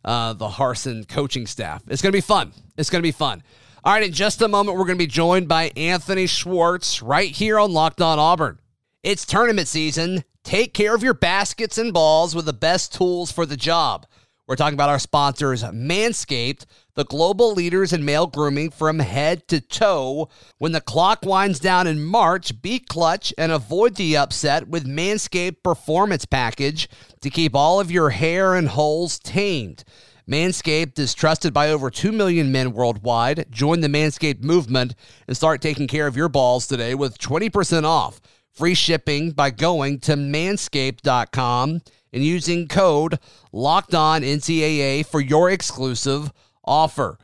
uh, 0.04 0.34
the 0.34 0.48
Harsin 0.48 1.08
coaching 1.08 1.46
staff. 1.46 1.82
It's 1.88 2.02
going 2.02 2.12
to 2.12 2.16
be 2.16 2.20
fun. 2.20 2.52
It's 2.76 2.90
going 2.90 3.00
to 3.00 3.06
be 3.06 3.12
fun. 3.12 3.42
All 3.82 3.92
right, 3.92 4.02
in 4.02 4.12
just 4.12 4.42
a 4.42 4.48
moment, 4.48 4.78
we're 4.78 4.84
going 4.84 4.98
to 4.98 5.02
be 5.02 5.06
joined 5.06 5.48
by 5.48 5.70
Anthony 5.76 6.26
Schwartz 6.26 7.02
right 7.02 7.30
here 7.30 7.58
on 7.58 7.72
Locked 7.72 8.00
On 8.00 8.18
Auburn. 8.18 8.58
It's 9.04 9.26
tournament 9.26 9.68
season. 9.68 10.24
Take 10.44 10.72
care 10.72 10.94
of 10.94 11.02
your 11.02 11.12
baskets 11.12 11.76
and 11.76 11.92
balls 11.92 12.34
with 12.34 12.46
the 12.46 12.54
best 12.54 12.94
tools 12.94 13.30
for 13.30 13.44
the 13.44 13.54
job. 13.54 14.06
We're 14.46 14.56
talking 14.56 14.72
about 14.72 14.88
our 14.88 14.98
sponsors, 14.98 15.62
Manscaped, 15.62 16.64
the 16.94 17.04
global 17.04 17.52
leaders 17.52 17.92
in 17.92 18.06
male 18.06 18.26
grooming 18.26 18.70
from 18.70 19.00
head 19.00 19.46
to 19.48 19.60
toe. 19.60 20.30
When 20.56 20.72
the 20.72 20.80
clock 20.80 21.18
winds 21.22 21.60
down 21.60 21.86
in 21.86 22.02
March, 22.02 22.62
be 22.62 22.78
clutch 22.78 23.34
and 23.36 23.52
avoid 23.52 23.96
the 23.96 24.16
upset 24.16 24.68
with 24.68 24.86
Manscaped 24.86 25.62
Performance 25.62 26.24
Package 26.24 26.88
to 27.20 27.28
keep 27.28 27.54
all 27.54 27.80
of 27.80 27.90
your 27.90 28.08
hair 28.08 28.54
and 28.54 28.68
holes 28.68 29.18
tamed. 29.18 29.84
Manscaped 30.26 30.98
is 30.98 31.12
trusted 31.12 31.52
by 31.52 31.68
over 31.68 31.90
2 31.90 32.10
million 32.10 32.50
men 32.50 32.72
worldwide. 32.72 33.44
Join 33.50 33.82
the 33.82 33.88
Manscaped 33.88 34.42
movement 34.42 34.94
and 35.28 35.36
start 35.36 35.60
taking 35.60 35.88
care 35.88 36.06
of 36.06 36.16
your 36.16 36.30
balls 36.30 36.66
today 36.66 36.94
with 36.94 37.18
20% 37.18 37.84
off. 37.84 38.22
Free 38.54 38.74
shipping 38.74 39.32
by 39.32 39.50
going 39.50 39.98
to 40.00 40.12
manscaped.com 40.12 41.82
and 42.12 42.24
using 42.24 42.68
code 42.68 43.18
locked 43.52 43.96
on 43.96 44.22
NCAA 44.22 45.04
for 45.04 45.20
your 45.20 45.50
exclusive 45.50 46.32
offer. 46.64 47.18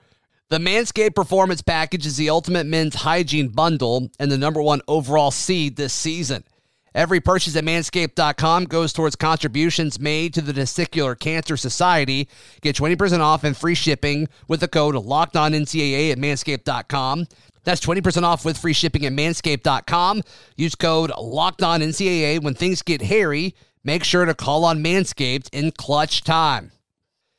The 0.49 0.58
Manscaped 0.58 1.14
Performance 1.14 1.62
Package 1.62 2.04
is 2.04 2.16
the 2.16 2.30
ultimate 2.30 2.66
men's 2.66 2.96
hygiene 2.96 3.50
bundle 3.50 4.10
and 4.18 4.32
the 4.32 4.38
number 4.38 4.60
one 4.60 4.80
overall 4.88 5.30
seed 5.30 5.76
this 5.76 5.92
season. 5.92 6.42
Every 6.92 7.20
purchase 7.20 7.54
at 7.54 7.62
manscaped.com 7.62 8.64
goes 8.64 8.92
towards 8.92 9.14
contributions 9.14 10.00
made 10.00 10.34
to 10.34 10.40
the 10.40 10.52
Testicular 10.52 11.16
Cancer 11.16 11.56
Society. 11.56 12.28
Get 12.62 12.75
20% 12.75 13.20
off 13.20 13.44
and 13.44 13.56
free 13.56 13.76
shipping 13.76 14.28
with 14.49 14.58
the 14.58 14.66
code 14.66 14.96
locked 14.96 15.37
on 15.37 15.52
NCAA 15.52 16.10
at 16.10 16.18
manscaped.com. 16.18 17.28
That's 17.70 17.86
20% 17.86 18.24
off 18.24 18.44
with 18.44 18.58
free 18.58 18.72
shipping 18.72 19.06
at 19.06 19.12
manscaped.com. 19.12 20.22
Use 20.56 20.74
code 20.74 21.12
locked 21.16 21.62
on 21.62 21.82
NCAA 21.82 22.42
when 22.42 22.54
things 22.54 22.82
get 22.82 23.00
hairy. 23.00 23.54
Make 23.84 24.02
sure 24.02 24.24
to 24.24 24.34
call 24.34 24.64
on 24.64 24.82
Manscaped 24.82 25.48
in 25.52 25.70
clutch 25.70 26.24
time. 26.24 26.72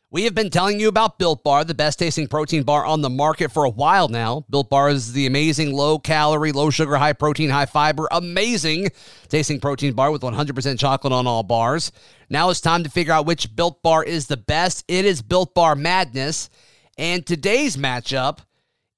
We 0.10 0.24
have 0.24 0.34
been 0.34 0.50
telling 0.50 0.80
you 0.80 0.88
about 0.88 1.20
Built 1.20 1.44
Bar, 1.44 1.66
the 1.66 1.74
best 1.74 2.00
tasting 2.00 2.28
protein 2.28 2.64
bar 2.64 2.86
on 2.86 3.02
the 3.02 3.10
market 3.10 3.52
for 3.52 3.66
a 3.66 3.70
while 3.70 4.08
now. 4.08 4.46
Built 4.50 4.70
Bar 4.70 4.92
is 4.92 5.12
the 5.12 5.26
amazing 5.28 5.74
low 5.74 6.00
calorie, 6.00 6.54
low 6.54 6.70
sugar, 6.70 6.96
high 6.96 7.12
protein, 7.12 7.50
high 7.50 7.66
fiber, 7.66 8.08
amazing 8.10 8.88
tasting 9.28 9.60
protein 9.60 9.92
bar 9.92 10.12
with 10.12 10.22
100% 10.22 10.80
chocolate 10.80 11.12
on 11.12 11.28
all 11.28 11.44
bars. 11.44 11.92
Now 12.30 12.50
it's 12.52 12.62
time 12.62 12.86
to 12.86 12.90
figure 12.90 13.12
out 13.12 13.26
which 13.26 13.54
Built 13.54 13.84
Bar 13.84 14.06
is 14.06 14.28
the 14.28 14.38
best. 14.38 14.86
It 14.88 15.04
is 15.04 15.22
Built 15.22 15.54
Bar 15.54 15.76
Madness. 15.76 16.50
And 16.98 17.26
today's 17.26 17.76
matchup 17.76 18.40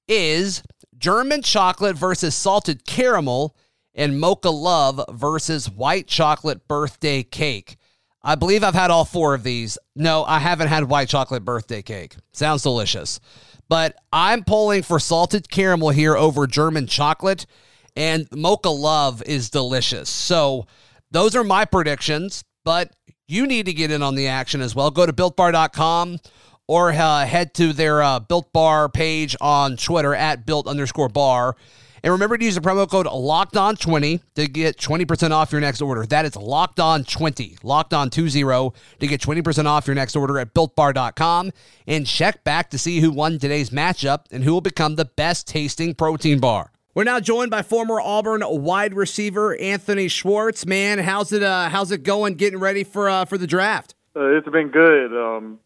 is 0.08 0.62
German 0.98 1.42
chocolate 1.42 1.96
versus 1.96 2.34
salted 2.34 2.84
caramel 2.86 3.56
and 3.94 4.18
mocha 4.18 4.50
love 4.50 5.00
versus 5.10 5.70
white 5.70 6.06
chocolate 6.06 6.66
birthday 6.66 7.22
cake. 7.22 7.76
I 8.22 8.34
believe 8.34 8.64
I've 8.64 8.74
had 8.74 8.90
all 8.90 9.04
four 9.04 9.34
of 9.34 9.42
these. 9.42 9.76
No, 9.94 10.24
I 10.24 10.38
haven't 10.38 10.68
had 10.68 10.84
white 10.84 11.08
chocolate 11.08 11.44
birthday 11.44 11.82
cake. 11.82 12.16
Sounds 12.32 12.62
delicious. 12.62 13.20
But 13.68 13.96
I'm 14.12 14.44
pulling 14.44 14.82
for 14.82 14.98
salted 14.98 15.50
caramel 15.50 15.90
here 15.90 16.16
over 16.16 16.46
German 16.46 16.86
chocolate, 16.86 17.46
and 17.94 18.26
mocha 18.32 18.70
love 18.70 19.22
is 19.24 19.50
delicious. 19.50 20.08
So 20.08 20.66
those 21.10 21.36
are 21.36 21.44
my 21.44 21.64
predictions, 21.64 22.44
but 22.64 22.90
you 23.28 23.46
need 23.46 23.66
to 23.66 23.72
get 23.72 23.90
in 23.90 24.02
on 24.02 24.14
the 24.14 24.28
action 24.28 24.60
as 24.60 24.74
well. 24.74 24.90
Go 24.90 25.06
to 25.06 25.12
builtbar.com 25.12 26.18
or 26.66 26.90
uh, 26.90 27.26
head 27.26 27.54
to 27.54 27.72
their 27.72 28.02
uh, 28.02 28.20
Built 28.20 28.52
Bar 28.52 28.88
page 28.88 29.36
on 29.40 29.76
Twitter 29.76 30.14
at 30.14 30.46
built 30.46 30.66
underscore 30.66 31.08
bar 31.08 31.56
and 32.04 32.12
remember 32.12 32.36
to 32.36 32.44
use 32.44 32.54
the 32.54 32.60
promo 32.60 32.86
code 32.88 33.06
Locked 33.06 33.56
On 33.56 33.74
20 33.74 34.20
to 34.34 34.46
get 34.46 34.76
20% 34.76 35.30
off 35.30 35.50
your 35.50 35.62
next 35.62 35.80
order. 35.80 36.04
That 36.04 36.26
is 36.26 36.36
Locked 36.36 36.78
On 36.78 37.02
20, 37.02 37.56
Locked 37.62 37.94
On 37.94 38.10
20 38.10 38.72
to 39.00 39.06
get 39.06 39.22
20% 39.22 39.64
off 39.64 39.86
your 39.86 39.94
next 39.94 40.14
order 40.14 40.38
at 40.38 40.52
builtbar.com. 40.52 41.50
And 41.86 42.06
check 42.06 42.44
back 42.44 42.68
to 42.70 42.78
see 42.78 43.00
who 43.00 43.10
won 43.10 43.38
today's 43.38 43.70
matchup 43.70 44.26
and 44.30 44.44
who 44.44 44.52
will 44.52 44.60
become 44.60 44.96
the 44.96 45.06
best 45.06 45.48
tasting 45.48 45.94
protein 45.94 46.40
bar. 46.40 46.72
We're 46.94 47.04
now 47.04 47.20
joined 47.20 47.50
by 47.50 47.62
former 47.62 47.98
Auburn 47.98 48.42
wide 48.44 48.92
receiver 48.92 49.56
Anthony 49.56 50.08
Schwartz. 50.08 50.66
Man, 50.66 50.98
how's 50.98 51.32
it 51.32 51.42
uh, 51.42 51.70
how's 51.70 51.90
it 51.90 52.02
going? 52.02 52.34
Getting 52.34 52.60
ready 52.60 52.84
for 52.84 53.08
uh, 53.08 53.24
for 53.24 53.38
the 53.38 53.46
draft? 53.46 53.94
Uh, 54.14 54.26
it's 54.26 54.48
been 54.48 54.68
good. 54.68 55.10
Um, 55.12 55.58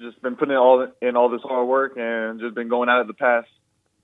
just 0.00 0.20
been 0.22 0.36
putting 0.36 0.52
in 0.52 0.58
all 0.58 0.86
in 1.02 1.16
all 1.16 1.28
this 1.28 1.42
hard 1.42 1.68
work 1.68 1.96
and 1.96 2.40
just 2.40 2.54
been 2.54 2.68
going 2.68 2.88
at 2.88 3.00
it 3.00 3.06
the 3.06 3.14
past 3.14 3.48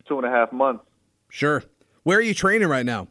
two 0.09 0.19
and 0.19 0.27
a 0.27 0.31
half 0.31 0.53
months. 0.53 0.85
Sure. 1.29 1.63
Where 2.03 2.19
are 2.19 2.23
you 2.23 2.35
training 2.35 2.69
right 2.69 2.85
now? 2.85 3.09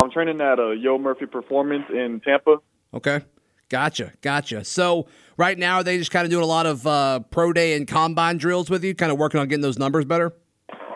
I'm 0.00 0.10
training 0.10 0.40
at 0.40 0.58
a 0.58 0.74
Yo 0.78 0.98
Murphy 0.98 1.26
Performance 1.26 1.84
in 1.90 2.20
Tampa. 2.24 2.58
Okay. 2.94 3.20
Gotcha. 3.68 4.12
Gotcha. 4.20 4.64
So 4.64 5.06
right 5.36 5.58
now, 5.58 5.76
are 5.76 5.84
they 5.84 5.98
just 5.98 6.10
kind 6.10 6.24
of 6.24 6.30
doing 6.30 6.42
a 6.42 6.46
lot 6.46 6.66
of 6.66 6.86
uh, 6.86 7.20
pro 7.30 7.52
day 7.52 7.76
and 7.76 7.86
combine 7.86 8.36
drills 8.36 8.70
with 8.70 8.82
you, 8.82 8.94
kind 8.94 9.12
of 9.12 9.18
working 9.18 9.40
on 9.40 9.48
getting 9.48 9.62
those 9.62 9.78
numbers 9.78 10.04
better? 10.04 10.32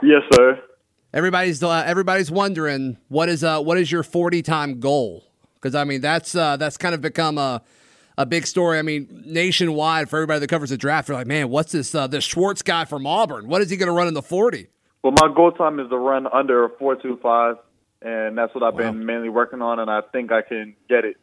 Yes, 0.03 0.23
sir. 0.35 0.61
Everybody's 1.12 1.62
uh, 1.62 1.85
everybody's 1.87 2.31
wondering 2.31 2.99
what 3.09 3.29
is 3.29 3.45
uh 3.45 3.61
what 3.62 3.79
is 3.79 3.93
your 3.93 4.03
40 4.03 4.43
time 4.43 4.81
goal? 4.81 5.25
Because 5.55 5.76
I 5.76 5.85
mean 5.85 6.00
that's 6.00 6.35
uh, 6.35 6.57
that's 6.57 6.76
kind 6.76 6.95
of 6.95 7.00
become 7.00 7.38
a 7.38 7.62
a 8.16 8.26
big 8.26 8.47
story. 8.47 8.78
I 8.78 8.83
mean 8.83 9.23
nationwide 9.26 10.09
for 10.09 10.18
everybody 10.18 10.40
that 10.40 10.49
covers 10.49 10.71
the 10.71 10.76
draft. 10.76 11.09
They're 11.09 11.16
like, 11.16 11.26
man, 11.26 11.49
what's 11.49 11.73
this 11.73 11.94
uh, 11.94 12.06
this 12.06 12.25
Schwartz 12.25 12.62
guy 12.62 12.85
from 12.85 13.06
Auburn? 13.06 13.49
What 13.49 13.62
is 13.62 13.71
he 13.71 13.76
going 13.76 13.88
to 13.88 13.92
run 13.92 14.09
in 14.09 14.14
the 14.14 14.23
40? 14.23 14.68
Well, 15.02 15.12
my 15.21 15.33
goal 15.35 15.52
time 15.52 15.78
is 15.80 15.88
to 15.90 15.99
run 15.99 16.26
under 16.26 16.64
a 16.64 16.71
four 16.78 16.97
two 16.97 17.18
five, 17.23 17.56
and 18.00 18.38
that's 18.38 18.54
what 18.54 18.64
I've 18.64 18.73
wow. 18.73 18.90
been 18.90 19.04
mainly 19.04 19.28
working 19.28 19.61
on, 19.61 19.78
and 19.78 19.90
I 19.90 20.00
think 20.12 20.33
I 20.33 20.40
can 20.40 20.75
get 20.88 21.04
it. 21.04 21.16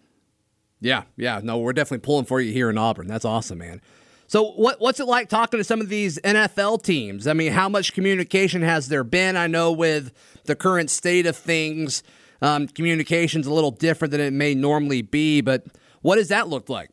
Yeah, 0.80 1.04
yeah. 1.16 1.40
No, 1.44 1.58
we're 1.58 1.74
definitely 1.74 2.06
pulling 2.06 2.26
for 2.26 2.40
you 2.40 2.54
here 2.54 2.70
in 2.70 2.78
Auburn. 2.78 3.08
That's 3.08 3.26
awesome, 3.26 3.58
man. 3.58 3.82
So, 4.28 4.52
what 4.52 4.80
what's 4.80 5.00
it 5.00 5.08
like 5.08 5.30
talking 5.30 5.60
to 5.60 5.64
some 5.64 5.82
of 5.82 5.90
these 5.90 6.20
NFL 6.20 6.84
teams? 6.84 7.26
I 7.26 7.34
mean, 7.34 7.52
how 7.52 7.70
much 7.70 7.94
communication 7.94 8.62
has 8.62 8.88
there 8.88 9.04
been? 9.04 9.36
I 9.36 9.48
know 9.48 9.72
with 9.72 10.14
the 10.46 10.56
current 10.56 10.90
state 10.90 11.26
of 11.26 11.36
things, 11.36 12.04
um, 12.42 12.68
communication's 12.68 13.48
a 13.48 13.54
little 13.54 13.72
different 13.72 14.12
than 14.12 14.22
it 14.22 14.32
may 14.32 14.54
normally 14.56 15.02
be. 15.02 15.42
But 15.42 15.66
what 16.02 16.16
does 16.16 16.30
that 16.30 16.48
look 16.48 16.70
like? 16.70 16.90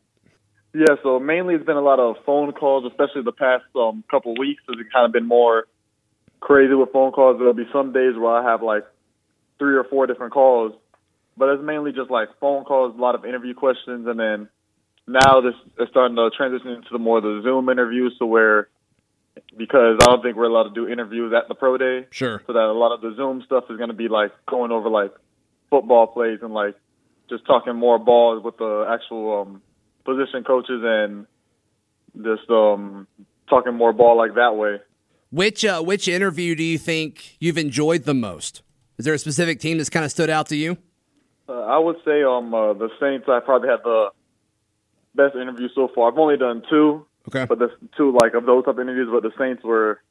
Yeah, 0.73 0.95
so 1.01 1.19
mainly 1.19 1.55
it's 1.55 1.65
been 1.65 1.77
a 1.77 1.81
lot 1.81 1.99
of 1.99 2.17
phone 2.25 2.51
calls, 2.53 2.85
especially 2.85 3.23
the 3.23 3.31
past 3.31 3.65
um, 3.75 4.03
couple 4.09 4.33
of 4.33 4.37
weeks. 4.37 4.61
It's 4.69 4.79
kind 4.93 5.05
of 5.05 5.11
been 5.11 5.25
more 5.27 5.65
crazy 6.39 6.73
with 6.75 6.91
phone 6.91 7.11
calls. 7.11 7.37
There'll 7.39 7.53
be 7.53 7.67
some 7.73 7.91
days 7.91 8.15
where 8.15 8.31
I 8.31 8.43
have 8.49 8.61
like 8.61 8.85
three 9.57 9.75
or 9.75 9.83
four 9.83 10.05
different 10.05 10.31
calls, 10.31 10.73
but 11.35 11.49
it's 11.49 11.63
mainly 11.63 11.91
just 11.91 12.11
like 12.11 12.29
phone 12.39 12.65
calls, 12.65 12.95
a 12.95 13.01
lot 13.01 13.15
of 13.15 13.25
interview 13.25 13.53
questions, 13.55 14.07
and 14.07 14.19
then 14.19 14.47
now 15.07 15.41
this 15.41 15.55
is 15.79 15.89
starting 15.89 16.15
to 16.15 16.29
transition 16.37 16.69
into 16.69 16.89
the 16.91 16.99
more 16.99 17.19
the 17.19 17.41
Zoom 17.43 17.67
interviews, 17.69 18.15
to 18.19 18.25
where 18.25 18.69
because 19.57 19.97
I 20.01 20.05
don't 20.05 20.21
think 20.21 20.35
we're 20.35 20.45
allowed 20.45 20.69
to 20.69 20.73
do 20.73 20.87
interviews 20.87 21.33
at 21.35 21.47
the 21.47 21.55
pro 21.55 21.77
day, 21.77 22.05
Sure. 22.11 22.43
so 22.45 22.53
that 22.53 22.59
a 22.59 22.73
lot 22.73 22.93
of 22.93 23.01
the 23.01 23.15
Zoom 23.15 23.41
stuff 23.45 23.63
is 23.69 23.77
going 23.77 23.89
to 23.89 23.95
be 23.95 24.07
like 24.07 24.31
going 24.45 24.71
over 24.71 24.89
like 24.89 25.13
football 25.69 26.07
plays 26.07 26.39
and 26.41 26.53
like 26.53 26.75
just 27.29 27.45
talking 27.45 27.75
more 27.75 27.99
balls 27.99 28.43
with 28.43 28.57
the 28.57 28.85
actual 28.89 29.41
um, 29.41 29.61
position 30.05 30.43
coaches 30.43 30.81
and 30.83 31.25
just 32.23 32.49
um, 32.49 33.07
talking 33.49 33.73
more 33.73 33.93
ball 33.93 34.17
like 34.17 34.35
that 34.35 34.55
way. 34.55 34.77
Which 35.31 35.63
uh, 35.63 35.81
which 35.81 36.07
interview 36.07 36.55
do 36.55 36.63
you 36.63 36.77
think 36.77 37.37
you've 37.39 37.57
enjoyed 37.57 38.03
the 38.05 38.15
most? 38.15 38.63
Is 38.97 39.05
there 39.05 39.13
a 39.13 39.19
specific 39.19 39.59
team 39.59 39.77
that's 39.77 39.89
kind 39.89 40.03
of 40.03 40.11
stood 40.11 40.29
out 40.29 40.47
to 40.47 40.55
you? 40.55 40.77
Uh, 41.47 41.53
I 41.61 41.77
would 41.77 41.97
say 42.03 42.23
um 42.23 42.53
uh, 42.53 42.73
the 42.73 42.89
Saints. 42.99 43.25
I 43.29 43.39
probably 43.39 43.69
had 43.69 43.79
the 43.83 44.09
best 45.15 45.35
interview 45.35 45.67
so 45.75 45.89
far. 45.93 46.11
I've 46.11 46.17
only 46.17 46.37
done 46.37 46.63
two, 46.69 47.05
Okay. 47.27 47.45
but 47.45 47.59
the 47.59 47.69
two 47.95 48.15
like 48.19 48.33
of 48.33 48.45
those 48.45 48.65
type 48.65 48.73
of 48.75 48.79
interviews. 48.79 49.09
But 49.11 49.23
the 49.23 49.31
Saints 49.37 49.63
were 49.63 50.01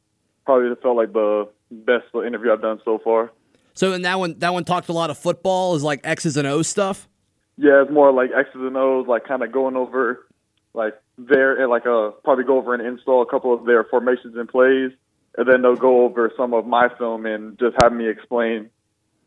probably 0.46 0.70
felt 0.82 0.96
like 0.96 1.12
the 1.12 1.48
best 1.70 2.06
interview 2.14 2.52
I've 2.52 2.62
done 2.62 2.80
so 2.84 2.98
far. 3.02 3.32
So 3.78 3.92
in 3.92 4.02
that 4.02 4.18
one, 4.18 4.36
that 4.40 4.52
one 4.52 4.64
talked 4.64 4.88
a 4.88 4.92
lot 4.92 5.08
of 5.08 5.18
football, 5.18 5.76
is 5.76 5.84
like 5.84 6.00
X's 6.02 6.36
and 6.36 6.48
O's 6.48 6.66
stuff. 6.66 7.08
Yeah, 7.56 7.82
it's 7.82 7.92
more 7.92 8.12
like 8.12 8.30
X's 8.36 8.56
and 8.56 8.76
O's, 8.76 9.06
like 9.06 9.24
kind 9.24 9.40
of 9.40 9.52
going 9.52 9.76
over 9.76 10.26
like 10.74 11.00
their 11.16 11.62
and 11.62 11.70
like 11.70 11.86
uh 11.86 12.10
probably 12.24 12.42
go 12.42 12.58
over 12.58 12.74
and 12.74 12.84
install 12.84 13.22
a 13.22 13.26
couple 13.26 13.54
of 13.54 13.66
their 13.66 13.84
formations 13.84 14.34
and 14.36 14.48
plays, 14.48 14.90
and 15.36 15.48
then 15.48 15.62
they'll 15.62 15.76
go 15.76 16.04
over 16.04 16.32
some 16.36 16.54
of 16.54 16.66
my 16.66 16.88
film 16.98 17.24
and 17.24 17.56
just 17.56 17.76
have 17.80 17.92
me 17.92 18.08
explain 18.08 18.68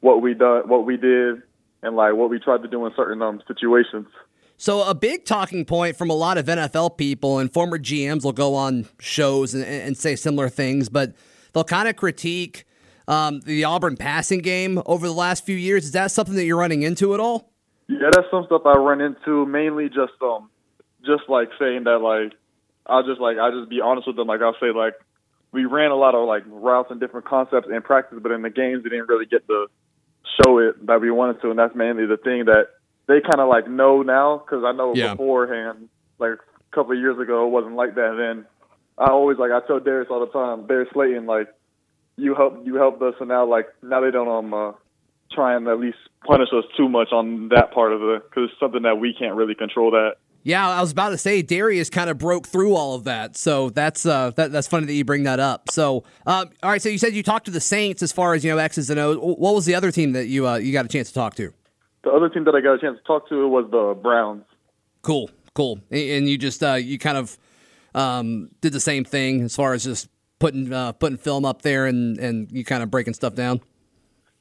what 0.01 0.21
we 0.21 0.33
done, 0.33 0.67
what 0.67 0.85
we 0.85 0.97
did, 0.97 1.41
and 1.81 1.95
like 1.95 2.15
what 2.15 2.29
we 2.29 2.37
tried 2.37 2.61
to 2.63 2.67
do 2.67 2.85
in 2.85 2.91
certain 2.93 3.21
um 3.21 3.41
situations. 3.47 4.07
So 4.57 4.83
a 4.83 4.93
big 4.93 5.23
talking 5.23 5.63
point 5.63 5.95
from 5.95 6.09
a 6.09 6.13
lot 6.13 6.37
of 6.37 6.47
NFL 6.47 6.97
people 6.97 7.39
and 7.39 7.53
former 7.53 7.79
GMs 7.79 8.25
will 8.25 8.33
go 8.33 8.55
on 8.55 8.89
shows 8.99 9.53
and, 9.53 9.63
and 9.63 9.97
say 9.97 10.17
similar 10.17 10.49
things, 10.49 10.89
but 10.89 11.15
they'll 11.53 11.63
kind 11.63 11.87
of 11.87 11.95
critique 11.95 12.65
um, 13.07 13.41
the 13.41 13.63
Auburn 13.63 13.97
passing 13.97 14.39
game 14.39 14.81
over 14.85 15.07
the 15.07 15.13
last 15.13 15.45
few 15.45 15.55
years. 15.55 15.85
Is 15.85 15.91
that 15.91 16.11
something 16.11 16.35
that 16.35 16.45
you're 16.45 16.57
running 16.57 16.81
into 16.83 17.13
at 17.13 17.19
all? 17.19 17.51
Yeah, 17.87 18.09
that's 18.11 18.27
some 18.31 18.45
stuff 18.45 18.61
I 18.65 18.77
run 18.77 19.01
into 19.01 19.45
mainly 19.45 19.87
just 19.89 20.13
um 20.21 20.49
just 21.05 21.23
like 21.27 21.49
saying 21.59 21.83
that 21.85 21.97
like 21.99 22.33
I'll 22.85 23.03
just 23.05 23.19
like 23.19 23.37
I'll 23.37 23.51
just 23.57 23.69
be 23.69 23.81
honest 23.81 24.07
with 24.07 24.15
them. 24.15 24.27
Like 24.27 24.41
I'll 24.41 24.55
say 24.61 24.71
like 24.71 24.93
we 25.51 25.65
ran 25.65 25.91
a 25.91 25.95
lot 25.95 26.15
of 26.15 26.25
like 26.27 26.43
routes 26.47 26.89
and 26.91 26.99
different 26.99 27.25
concepts 27.25 27.67
in 27.69 27.81
practice, 27.81 28.19
but 28.21 28.31
in 28.31 28.41
the 28.43 28.49
games 28.49 28.83
we 28.83 28.89
didn't 28.89 29.09
really 29.09 29.25
get 29.25 29.45
to 29.47 29.67
show 30.41 30.59
it 30.59 30.85
that 30.87 31.01
we 31.01 31.11
wanted 31.11 31.41
to, 31.41 31.49
and 31.49 31.59
that's 31.59 31.75
mainly 31.75 32.05
the 32.05 32.17
thing 32.17 32.45
that 32.45 32.67
they 33.07 33.19
kind 33.19 33.41
of 33.41 33.49
like 33.49 33.67
know 33.69 34.01
now 34.03 34.37
because 34.37 34.63
I 34.63 34.71
know 34.71 34.93
Yeah. 34.95 35.11
beforehand, 35.15 35.89
like 36.19 36.33
a 36.33 36.75
couple 36.75 36.93
of 36.93 36.99
years 36.99 37.19
ago, 37.19 37.45
it 37.47 37.49
wasn't 37.49 37.75
like 37.75 37.95
that. 37.95 38.15
Then 38.17 38.45
I 38.97 39.09
always 39.11 39.37
like 39.37 39.51
I 39.51 39.59
tell 39.67 39.79
Darius 39.81 40.07
all 40.09 40.21
the 40.25 40.31
time, 40.31 40.67
Darius 40.67 40.89
Slayton, 40.93 41.25
like 41.25 41.49
you 42.21 42.35
helped 42.35 42.65
you 42.65 42.75
helped 42.75 43.01
us, 43.01 43.15
and 43.19 43.29
now 43.29 43.45
like 43.45 43.67
now 43.81 44.01
they 44.01 44.11
don't 44.11 44.27
um 44.27 44.53
uh, 44.53 44.71
try 45.31 45.55
and 45.55 45.67
at 45.67 45.79
least 45.79 45.97
punish 46.25 46.49
us 46.53 46.65
too 46.77 46.87
much 46.87 47.11
on 47.11 47.49
that 47.49 47.73
part 47.73 47.93
of 47.93 48.01
it 48.01 48.23
because 48.29 48.49
it's 48.51 48.59
something 48.59 48.83
that 48.83 48.95
we 48.95 49.13
can't 49.17 49.35
really 49.35 49.55
control. 49.55 49.91
That 49.91 50.15
Yeah, 50.43 50.67
I 50.67 50.81
was 50.81 50.91
about 50.91 51.09
to 51.09 51.17
say 51.17 51.41
Darius 51.41 51.89
kind 51.89 52.09
of 52.09 52.17
broke 52.17 52.47
through 52.47 52.75
all 52.75 52.95
of 52.95 53.05
that, 53.05 53.37
so 53.37 53.69
that's 53.69 54.05
uh, 54.05 54.31
that, 54.31 54.51
that's 54.51 54.67
funny 54.67 54.85
that 54.85 54.93
you 54.93 55.05
bring 55.05 55.23
that 55.23 55.39
up. 55.39 55.69
So, 55.69 56.03
um, 56.25 56.49
all 56.63 56.69
right, 56.69 56.81
so 56.81 56.89
you 56.89 56.97
said 56.97 57.13
you 57.13 57.23
talked 57.23 57.45
to 57.45 57.51
the 57.51 57.61
Saints 57.61 58.03
as 58.03 58.11
far 58.11 58.33
as 58.33 58.43
you 58.43 58.51
know 58.51 58.57
X's 58.57 58.89
and 58.89 58.99
O's. 58.99 59.17
What 59.17 59.55
was 59.55 59.65
the 59.65 59.75
other 59.75 59.91
team 59.91 60.13
that 60.13 60.27
you 60.27 60.47
uh, 60.47 60.57
you 60.57 60.71
got 60.71 60.85
a 60.85 60.89
chance 60.89 61.07
to 61.09 61.13
talk 61.13 61.35
to? 61.35 61.53
the 62.03 62.09
other 62.09 62.29
team 62.29 62.45
that 62.45 62.55
I 62.55 62.61
got 62.61 62.73
a 62.73 62.79
chance 62.79 62.97
to 62.97 63.03
talk 63.03 63.29
to 63.29 63.47
was 63.47 63.69
the 63.71 63.99
Browns. 64.01 64.43
Cool, 65.01 65.29
cool, 65.53 65.81
and 65.89 65.99
and 65.99 66.29
you 66.29 66.37
just 66.37 66.63
uh, 66.63 66.73
you 66.73 66.97
kind 66.97 67.17
of 67.17 67.37
um, 67.95 68.49
did 68.61 68.73
the 68.73 68.79
same 68.79 69.03
thing 69.03 69.41
as 69.41 69.55
far 69.55 69.73
as 69.73 69.83
just 69.83 70.07
putting 70.41 70.73
uh, 70.73 70.91
putting 70.91 71.17
film 71.17 71.45
up 71.45 71.61
there 71.61 71.85
and 71.85 72.17
and 72.19 72.51
you 72.51 72.65
kind 72.65 72.83
of 72.83 72.91
breaking 72.91 73.13
stuff 73.13 73.35
down. 73.35 73.61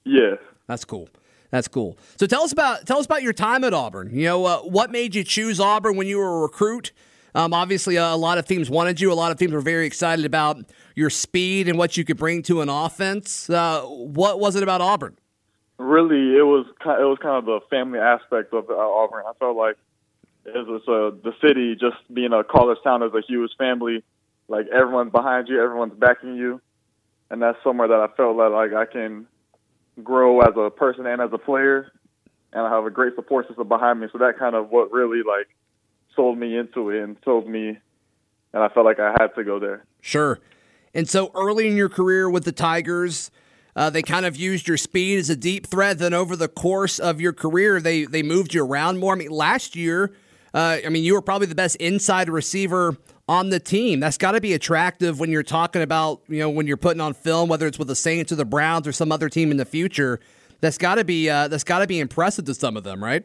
Yeah. 0.04 0.34
That's 0.66 0.84
cool. 0.84 1.08
That's 1.50 1.68
cool. 1.68 1.96
So 2.16 2.26
tell 2.26 2.42
us 2.42 2.52
about 2.52 2.86
tell 2.86 2.98
us 2.98 3.06
about 3.06 3.22
your 3.22 3.32
time 3.32 3.62
at 3.62 3.72
Auburn. 3.72 4.10
You 4.12 4.24
know, 4.24 4.44
uh, 4.44 4.58
what 4.58 4.90
made 4.90 5.14
you 5.14 5.22
choose 5.22 5.60
Auburn 5.60 5.96
when 5.96 6.08
you 6.08 6.18
were 6.18 6.38
a 6.38 6.40
recruit? 6.40 6.92
Um, 7.32 7.54
obviously, 7.54 7.96
uh, 7.96 8.12
a 8.12 8.16
lot 8.16 8.38
of 8.38 8.46
teams 8.46 8.68
wanted 8.68 9.00
you. 9.00 9.12
A 9.12 9.14
lot 9.14 9.30
of 9.30 9.38
teams 9.38 9.52
were 9.52 9.60
very 9.60 9.86
excited 9.86 10.24
about 10.24 10.64
your 10.96 11.10
speed 11.10 11.68
and 11.68 11.78
what 11.78 11.96
you 11.96 12.04
could 12.04 12.16
bring 12.16 12.42
to 12.42 12.60
an 12.60 12.68
offense. 12.68 13.48
Uh, 13.48 13.82
what 13.82 14.40
was 14.40 14.56
it 14.56 14.64
about 14.64 14.80
Auburn? 14.80 15.16
really 15.80 16.36
it 16.36 16.44
was 16.44 16.66
kind 16.84 17.00
it 17.00 17.06
was 17.06 17.18
kind 17.20 17.36
of 17.36 17.46
the 17.46 17.60
family 17.70 17.98
aspect 17.98 18.52
of 18.52 18.68
uh, 18.68 18.74
Auburn. 18.74 19.24
I 19.26 19.32
felt 19.38 19.56
like 19.56 19.76
it 20.44 20.66
was 20.66 20.82
uh, 20.86 21.16
the 21.24 21.32
city 21.40 21.74
just 21.74 21.96
being 22.12 22.32
a 22.32 22.44
college 22.44 22.78
town 22.84 23.02
is 23.02 23.12
a 23.14 23.22
huge 23.26 23.50
family. 23.56 24.04
Like 24.50 24.66
everyone's 24.66 25.12
behind 25.12 25.46
you, 25.48 25.62
everyone's 25.62 25.94
backing 25.94 26.34
you, 26.34 26.60
and 27.30 27.40
that's 27.40 27.56
somewhere 27.62 27.86
that 27.86 28.00
I 28.00 28.08
felt 28.16 28.36
that 28.38 28.48
like 28.48 28.72
I 28.72 28.84
can 28.84 29.28
grow 30.02 30.40
as 30.40 30.54
a 30.56 30.70
person 30.70 31.06
and 31.06 31.22
as 31.22 31.30
a 31.32 31.38
player, 31.38 31.92
and 32.52 32.66
I 32.66 32.68
have 32.68 32.84
a 32.84 32.90
great 32.90 33.14
support 33.14 33.46
system 33.46 33.68
behind 33.68 34.00
me. 34.00 34.08
So 34.12 34.18
that 34.18 34.40
kind 34.40 34.56
of 34.56 34.70
what 34.70 34.90
really 34.90 35.18
like 35.18 35.46
sold 36.16 36.36
me 36.36 36.58
into 36.58 36.90
it 36.90 37.00
and 37.00 37.16
sold 37.24 37.46
me, 37.48 37.78
and 38.52 38.62
I 38.62 38.68
felt 38.68 38.84
like 38.84 38.98
I 38.98 39.12
had 39.20 39.28
to 39.36 39.44
go 39.44 39.60
there. 39.60 39.84
Sure. 40.00 40.40
And 40.94 41.08
so 41.08 41.30
early 41.36 41.68
in 41.68 41.76
your 41.76 41.88
career 41.88 42.28
with 42.28 42.44
the 42.44 42.50
Tigers, 42.50 43.30
uh, 43.76 43.88
they 43.88 44.02
kind 44.02 44.26
of 44.26 44.34
used 44.34 44.66
your 44.66 44.76
speed 44.76 45.20
as 45.20 45.30
a 45.30 45.36
deep 45.36 45.68
threat. 45.68 45.98
Then 45.98 46.12
over 46.12 46.34
the 46.34 46.48
course 46.48 46.98
of 46.98 47.20
your 47.20 47.32
career, 47.32 47.80
they 47.80 48.04
they 48.04 48.24
moved 48.24 48.52
you 48.52 48.64
around 48.64 48.98
more. 48.98 49.12
I 49.12 49.16
mean, 49.16 49.30
last 49.30 49.76
year, 49.76 50.10
uh, 50.52 50.78
I 50.84 50.88
mean, 50.88 51.04
you 51.04 51.14
were 51.14 51.22
probably 51.22 51.46
the 51.46 51.54
best 51.54 51.76
inside 51.76 52.28
receiver 52.28 52.96
on 53.30 53.48
the 53.50 53.60
team. 53.60 54.00
That's 54.00 54.18
got 54.18 54.32
to 54.32 54.40
be 54.40 54.54
attractive 54.54 55.20
when 55.20 55.30
you're 55.30 55.44
talking 55.44 55.82
about 55.82 56.20
you 56.28 56.40
know 56.40 56.50
when 56.50 56.66
you're 56.66 56.76
putting 56.76 57.00
on 57.00 57.14
film, 57.14 57.48
whether 57.48 57.66
it's 57.68 57.78
with 57.78 57.86
the 57.86 57.94
Saints 57.94 58.32
or 58.32 58.34
the 58.34 58.44
Browns 58.44 58.88
or 58.88 58.92
some 58.92 59.12
other 59.12 59.28
team 59.28 59.52
in 59.52 59.56
the 59.56 59.64
future. 59.64 60.18
That's 60.60 60.76
got 60.76 60.96
to 60.96 61.04
be 61.04 61.30
uh, 61.30 61.46
that's 61.46 61.62
got 61.64 61.78
to 61.78 61.86
be 61.86 62.00
impressive 62.00 62.44
to 62.46 62.54
some 62.54 62.76
of 62.76 62.82
them, 62.82 63.02
right? 63.02 63.24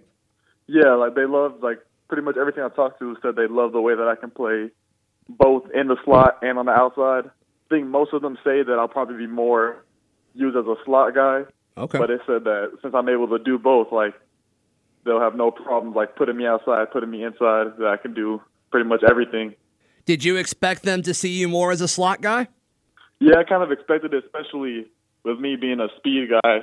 Yeah, 0.68 0.94
like 0.94 1.16
they 1.16 1.26
love 1.26 1.56
like 1.64 1.80
pretty 2.08 2.22
much 2.22 2.38
everything 2.38 2.64
I 2.64 2.70
talked 2.70 3.00
to 3.00 3.18
said 3.24 3.36
they 3.36 3.48
love 3.48 3.72
the 3.74 3.82
way 3.82 3.96
that 3.96 4.08
I 4.08 4.16
can 4.16 4.30
play 4.30 4.70
both 5.28 5.64
in 5.74 5.88
the 5.88 5.98
slot 6.06 6.38
and 6.44 6.60
on 6.60 6.68
the 6.68 6.72
outside. 6.72 7.26
I 7.26 7.68
think 7.76 7.88
most 7.88 8.14
of 8.14 8.22
them 8.22 8.38
say 8.44 8.62
that 8.62 8.78
I'll 8.80 8.88
probably 8.88 9.18
be 9.18 9.28
more 9.28 9.84
used 10.36 10.56
as 10.56 10.66
a 10.66 10.76
slot 10.86 11.16
guy, 11.16 11.46
Okay. 11.78 11.98
but 11.98 12.08
they 12.08 12.18
said 12.28 12.44
that 12.44 12.74
since 12.84 12.94
I'm 12.94 13.10
able 13.10 13.28
to 13.30 13.40
do 13.40 13.58
both, 13.58 13.92
like 13.92 14.14
they'll 15.04 15.20
have 15.20 15.36
no 15.36 15.50
problems 15.50 15.96
like 15.96 16.16
putting 16.16 16.38
me 16.38 16.46
outside, 16.46 16.92
putting 16.92 17.10
me 17.10 17.24
inside. 17.24 17.74
That 17.80 17.88
I 17.88 17.98
can 17.98 18.14
do 18.14 18.40
pretty 18.70 18.88
much 18.88 19.02
everything. 19.10 19.56
Did 20.06 20.24
you 20.24 20.38
expect 20.38 20.84
them 20.84 21.02
to 21.04 21.14
see 21.14 21.30
you 21.30 21.48
more 21.48 21.72
as 21.72 21.82
a 21.82 21.88
slot 21.88 22.22
guy? 22.22 22.48
Yeah, 23.20 23.38
I 23.38 23.44
kind 23.44 23.64
of 23.64 23.72
expected 23.72 24.14
it, 24.14 24.24
especially 24.26 24.86
with 25.24 25.40
me 25.40 25.56
being 25.56 25.80
a 25.80 25.88
speed 25.98 26.30
guy. 26.30 26.60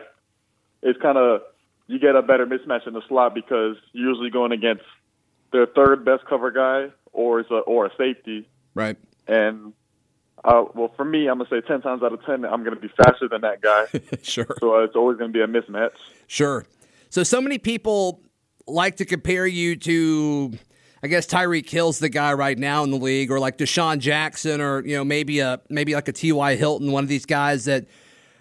It's 0.83 1.01
kind 1.01 1.19
of 1.19 1.43
you 1.89 1.99
get 1.99 2.15
a 2.15 2.23
better 2.23 2.47
mismatch 2.47 2.87
in 2.87 2.95
the 2.95 3.03
slot 3.09 3.35
because 3.35 3.77
you're 3.93 4.11
usually 4.11 4.31
going 4.31 4.53
against 4.53 4.85
their 5.53 5.67
third 5.67 6.05
best 6.05 6.25
cover 6.27 6.51
guy 6.51 6.93
or 7.13 7.41
a, 7.41 7.45
or 7.45 7.87
a 7.87 7.91
safety. 7.97 8.49
Right. 8.75 8.97
And 9.27 9.73
uh, 10.45 10.65
well, 10.75 10.93
for 10.97 11.05
me, 11.05 11.29
I'm 11.29 11.39
gonna 11.39 11.51
say 11.51 11.61
ten 11.67 11.83
times 11.83 12.03
out 12.03 12.13
of 12.13 12.25
ten, 12.25 12.45
I'm 12.45 12.65
gonna 12.65 12.77
be 12.77 12.89
faster 12.89 13.29
than 13.29 13.43
that 13.43 13.61
guy. 13.61 13.87
sure. 14.23 14.57
so 14.61 14.77
uh, 14.77 14.85
it's 14.85 14.97
always 14.97 15.19
gonna 15.19 15.33
be 15.33 15.41
a 15.41 15.47
mismatch. 15.47 15.93
Sure. 16.27 16.65
So 17.11 17.23
so 17.23 17.41
many 17.41 17.59
people 17.59 18.21
like 18.67 18.97
to 18.97 19.05
compare 19.05 19.47
you 19.47 19.77
to 19.77 20.53
I 21.03 21.09
guess 21.09 21.27
Tyreek 21.27 21.69
Hill's 21.69 21.99
the 21.99 22.09
guy 22.09 22.33
right 22.33 22.57
now 22.59 22.85
in 22.85 22.91
the 22.91 22.97
league, 22.97 23.31
or 23.31 23.41
like 23.41 23.59
DeSean 23.59 23.99
Jackson, 23.99 24.61
or 24.61 24.85
you 24.87 24.97
know 24.97 25.05
maybe 25.05 25.41
a 25.41 25.61
maybe 25.69 25.95
like 25.95 26.09
a 26.09 26.13
T.Y. 26.13 26.57
Hilton, 26.57 26.93
one 26.93 27.03
of 27.03 27.09
these 27.09 27.27
guys 27.27 27.65
that 27.65 27.87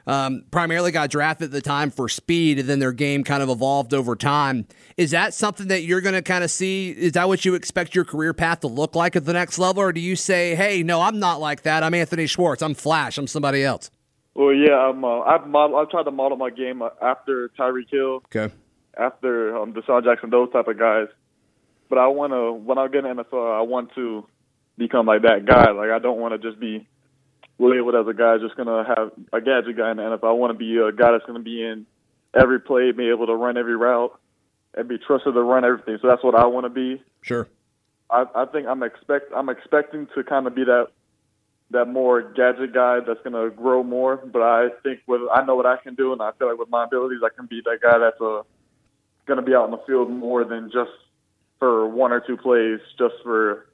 um, 0.08 0.44
primarily 0.52 0.92
got 0.92 1.10
drafted 1.10 1.46
at 1.46 1.52
the 1.52 1.62
time 1.62 1.90
for 1.92 2.08
speed, 2.10 2.60
and 2.60 2.68
then 2.70 2.80
their 2.80 2.92
game 2.92 3.24
kind 3.24 3.42
of 3.42 3.50
evolved 3.50 3.94
over 3.94 4.16
time. 4.16 4.68
Is 4.98 5.12
that 5.12 5.34
something 5.34 5.70
that 5.70 5.84
you're 5.84 6.02
going 6.02 6.14
to 6.16 6.22
kind 6.22 6.44
of 6.44 6.52
see? 6.52 6.92
Is 6.92 7.14
that 7.14 7.28
what 7.28 7.46
you 7.46 7.56
expect 7.56 7.96
your 7.96 8.06
career 8.06 8.34
path 8.34 8.60
to 8.62 8.68
look 8.68 8.96
like 8.96 9.16
at 9.16 9.26
the 9.26 9.34
next 9.34 9.58
level, 9.58 9.82
or 9.82 9.92
do 9.92 10.00
you 10.02 10.16
say, 10.16 10.54
"Hey, 10.56 10.84
no, 10.84 11.02
I'm 11.02 11.20
not 11.20 11.40
like 11.40 11.64
that. 11.64 11.82
I'm 11.84 11.94
Anthony 11.96 12.28
Schwartz. 12.28 12.62
I'm 12.62 12.74
Flash. 12.76 13.18
I'm 13.18 13.28
somebody 13.28 13.64
else." 13.64 13.90
Well, 14.36 14.54
yeah, 14.54 14.78
I'm. 14.78 15.04
Uh, 15.04 15.22
I've 15.22 15.48
model, 15.48 15.78
I've 15.78 15.90
tried 15.90 16.04
to 16.04 16.12
model 16.12 16.38
my 16.38 16.52
game 16.52 16.82
uh, 16.84 16.90
after 17.02 17.50
Tyreek 17.60 17.90
Hill, 17.92 18.22
Okay. 18.36 18.54
after 18.98 19.58
um, 19.58 19.74
DeSean 19.74 20.04
Jackson, 20.04 20.30
those 20.30 20.52
type 20.52 20.68
of 20.68 20.78
guys. 20.78 21.08
But 21.92 22.00
I 22.00 22.08
want 22.08 22.32
to 22.32 22.54
when 22.54 22.78
I 22.78 22.88
get 22.88 23.04
in 23.04 23.18
the 23.18 23.24
NFL, 23.26 23.60
I 23.60 23.64
want 23.64 23.94
to 23.96 24.26
become 24.78 25.08
like 25.08 25.24
that 25.24 25.46
guy. 25.46 25.72
Like 25.72 25.90
I 25.90 26.00
don't 26.00 26.22
want 26.22 26.34
to 26.34 26.50
just 26.50 26.58
be 26.58 26.88
labeled 27.60 27.96
as 27.96 28.08
a 28.08 28.14
guy 28.14 28.38
just 28.38 28.56
gonna 28.56 28.86
have 28.88 29.12
a 29.34 29.42
gadget 29.42 29.76
guy 29.76 29.92
in 29.92 29.98
the 29.98 30.04
NFL. 30.04 30.24
I 30.24 30.32
want 30.32 30.54
to 30.54 30.58
be 30.58 30.78
a 30.78 30.94
guy 30.94 31.12
that's 31.12 31.26
gonna 31.26 31.42
be 31.42 31.62
in 31.62 31.86
every 32.34 32.62
play, 32.62 32.94
be 32.94 33.10
able 33.10 33.28
to 33.28 33.36
run 33.36 33.58
every 33.58 33.76
route, 33.76 34.18
and 34.74 34.88
be 34.88 35.00
trusted 35.00 35.34
to 35.34 35.42
run 35.42 35.66
everything. 35.66 35.98
So 36.02 36.08
that's 36.08 36.24
what 36.24 36.34
I 36.34 36.46
want 36.46 36.64
to 36.66 36.70
be. 36.70 37.04
Sure. 37.24 37.50
I, 38.10 38.24
I 38.36 38.46
think 38.46 38.68
I'm 38.68 38.84
expect 38.84 39.34
I'm 39.36 39.50
expecting 39.50 40.08
to 40.16 40.24
kind 40.24 40.48
of 40.48 40.56
be 40.56 40.64
that 40.64 40.88
that 41.72 41.90
more 41.90 42.22
gadget 42.22 42.74
guy 42.74 43.00
that's 43.06 43.20
going 43.22 43.34
to 43.34 43.54
grow 43.54 43.84
more. 43.84 44.16
But 44.16 44.44
I 44.44 44.70
think 44.82 45.02
with 45.08 45.24
I 45.36 45.44
know 45.44 45.58
what 45.58 45.66
I 45.66 45.76
can 45.76 45.96
do, 45.96 46.14
and 46.14 46.22
I 46.22 46.32
feel 46.40 46.48
like 46.48 46.58
with 46.58 46.70
my 46.70 46.86
abilities, 46.86 47.20
I 47.22 47.36
can 47.36 47.48
be 47.48 47.62
that 47.66 47.80
guy 47.84 47.98
that's 47.98 48.22
uh, 48.22 48.44
going 49.26 49.40
to 49.40 49.46
be 49.46 49.54
out 49.54 49.66
in 49.66 49.72
the 49.72 49.82
field 49.86 50.10
more 50.10 50.46
than 50.46 50.72
just 50.72 50.92
for 51.62 51.88
one 51.88 52.12
or 52.12 52.20
two 52.20 52.38
plays, 52.38 52.80
just 52.98 53.14
for 53.22 53.68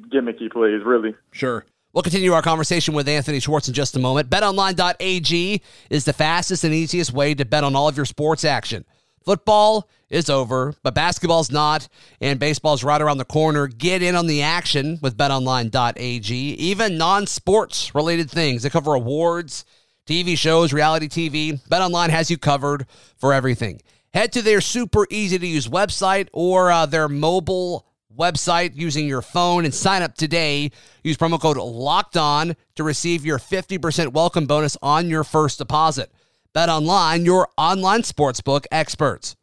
gimmicky 0.00 0.48
plays, 0.48 0.84
really. 0.84 1.12
Sure. 1.32 1.66
We'll 1.92 2.04
continue 2.04 2.32
our 2.34 2.42
conversation 2.42 2.94
with 2.94 3.08
Anthony 3.08 3.40
Schwartz 3.40 3.66
in 3.66 3.74
just 3.74 3.96
a 3.96 3.98
moment. 3.98 4.30
BetOnline.ag 4.30 5.60
is 5.90 6.04
the 6.04 6.12
fastest 6.12 6.62
and 6.62 6.72
easiest 6.72 7.12
way 7.12 7.34
to 7.34 7.44
bet 7.44 7.64
on 7.64 7.74
all 7.74 7.88
of 7.88 7.96
your 7.96 8.06
sports 8.06 8.44
action. 8.44 8.84
Football 9.24 9.88
is 10.08 10.30
over, 10.30 10.72
but 10.84 10.94
basketball's 10.94 11.50
not, 11.50 11.88
and 12.20 12.38
baseball's 12.38 12.84
right 12.84 13.02
around 13.02 13.18
the 13.18 13.24
corner. 13.24 13.66
Get 13.66 14.02
in 14.02 14.14
on 14.14 14.28
the 14.28 14.42
action 14.42 15.00
with 15.02 15.16
betonline.ag. 15.16 16.32
Even 16.32 16.96
non 16.96 17.26
sports 17.26 17.92
related 17.92 18.30
things. 18.30 18.62
They 18.62 18.70
cover 18.70 18.94
awards, 18.94 19.64
TV 20.06 20.38
shows, 20.38 20.72
reality 20.72 21.08
TV. 21.08 21.60
BetOnline 21.68 22.10
has 22.10 22.30
you 22.30 22.38
covered 22.38 22.86
for 23.16 23.32
everything. 23.32 23.80
Head 24.16 24.32
to 24.32 24.40
their 24.40 24.62
super 24.62 25.06
easy 25.10 25.38
to 25.38 25.46
use 25.46 25.68
website 25.68 26.28
or 26.32 26.72
uh, 26.72 26.86
their 26.86 27.06
mobile 27.06 27.86
website 28.18 28.74
using 28.74 29.06
your 29.06 29.20
phone 29.20 29.66
and 29.66 29.74
sign 29.74 30.00
up 30.00 30.14
today. 30.14 30.70
Use 31.04 31.18
promo 31.18 31.38
code 31.38 31.58
LOCKED 31.58 32.16
ON 32.16 32.56
to 32.76 32.82
receive 32.82 33.26
your 33.26 33.38
50% 33.38 34.14
welcome 34.14 34.46
bonus 34.46 34.74
on 34.80 35.10
your 35.10 35.22
first 35.22 35.58
deposit. 35.58 36.10
Bet 36.54 36.70
online, 36.70 37.26
your 37.26 37.46
online 37.58 38.00
sportsbook 38.00 38.64
experts. 38.70 39.36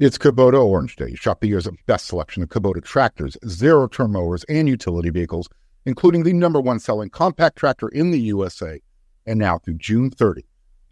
It's 0.00 0.18
Kubota 0.18 0.60
Orange 0.60 0.96
Day. 0.96 1.14
Shop 1.14 1.38
the 1.38 1.46
year's 1.46 1.68
best 1.86 2.06
selection 2.06 2.42
of 2.42 2.48
Kubota 2.48 2.82
tractors, 2.82 3.36
zero 3.46 3.86
turn 3.86 4.10
mowers, 4.10 4.42
and 4.48 4.68
utility 4.68 5.10
vehicles, 5.10 5.48
including 5.84 6.24
the 6.24 6.32
number 6.32 6.60
one 6.60 6.80
selling 6.80 7.10
compact 7.10 7.56
tractor 7.56 7.86
in 7.86 8.10
the 8.10 8.18
USA. 8.18 8.80
And 9.26 9.38
now 9.38 9.58
through 9.58 9.74
June 9.74 10.10
30, 10.10 10.44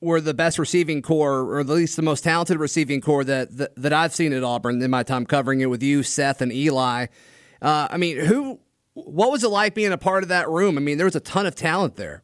were 0.00 0.20
the 0.20 0.34
best 0.34 0.58
receiving 0.58 1.02
corps, 1.02 1.40
or 1.40 1.60
at 1.60 1.66
least 1.66 1.96
the 1.96 2.02
most 2.02 2.22
talented 2.22 2.58
receiving 2.58 3.00
corps 3.00 3.24
that 3.24 3.56
that, 3.56 3.74
that 3.76 3.92
I've 3.92 4.14
seen 4.14 4.32
at 4.32 4.44
Auburn 4.44 4.82
in 4.82 4.90
my 4.90 5.02
time 5.02 5.26
covering 5.26 5.60
it 5.60 5.66
with 5.66 5.82
you, 5.82 6.02
Seth, 6.02 6.40
and 6.42 6.52
Eli. 6.52 7.06
Uh, 7.62 7.88
I 7.90 7.96
mean, 7.96 8.18
who? 8.18 8.60
What 8.94 9.30
was 9.30 9.44
it 9.44 9.48
like 9.48 9.74
being 9.74 9.92
a 9.92 9.98
part 9.98 10.22
of 10.22 10.30
that 10.30 10.48
room? 10.48 10.78
I 10.78 10.80
mean, 10.80 10.96
there 10.96 11.04
was 11.04 11.16
a 11.16 11.20
ton 11.20 11.44
of 11.44 11.54
talent 11.54 11.96
there. 11.96 12.22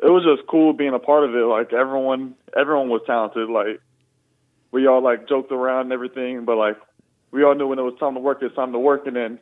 It 0.00 0.08
was 0.08 0.24
just 0.24 0.48
cool 0.48 0.72
being 0.72 0.94
a 0.94 0.98
part 1.00 1.24
of 1.24 1.34
it. 1.34 1.44
Like 1.44 1.72
everyone, 1.72 2.34
everyone 2.56 2.88
was 2.88 3.02
talented. 3.04 3.48
Like 3.48 3.80
we 4.70 4.86
all 4.86 5.02
like 5.02 5.28
joked 5.28 5.50
around 5.50 5.82
and 5.82 5.92
everything, 5.92 6.44
but 6.44 6.56
like 6.56 6.76
we 7.32 7.42
all 7.42 7.54
knew 7.54 7.66
when 7.66 7.78
it 7.78 7.82
was 7.82 7.94
time 7.98 8.14
to 8.14 8.20
work, 8.20 8.38
it's 8.42 8.54
time 8.54 8.72
to 8.72 8.78
work. 8.78 9.06
And 9.06 9.16
then 9.16 9.38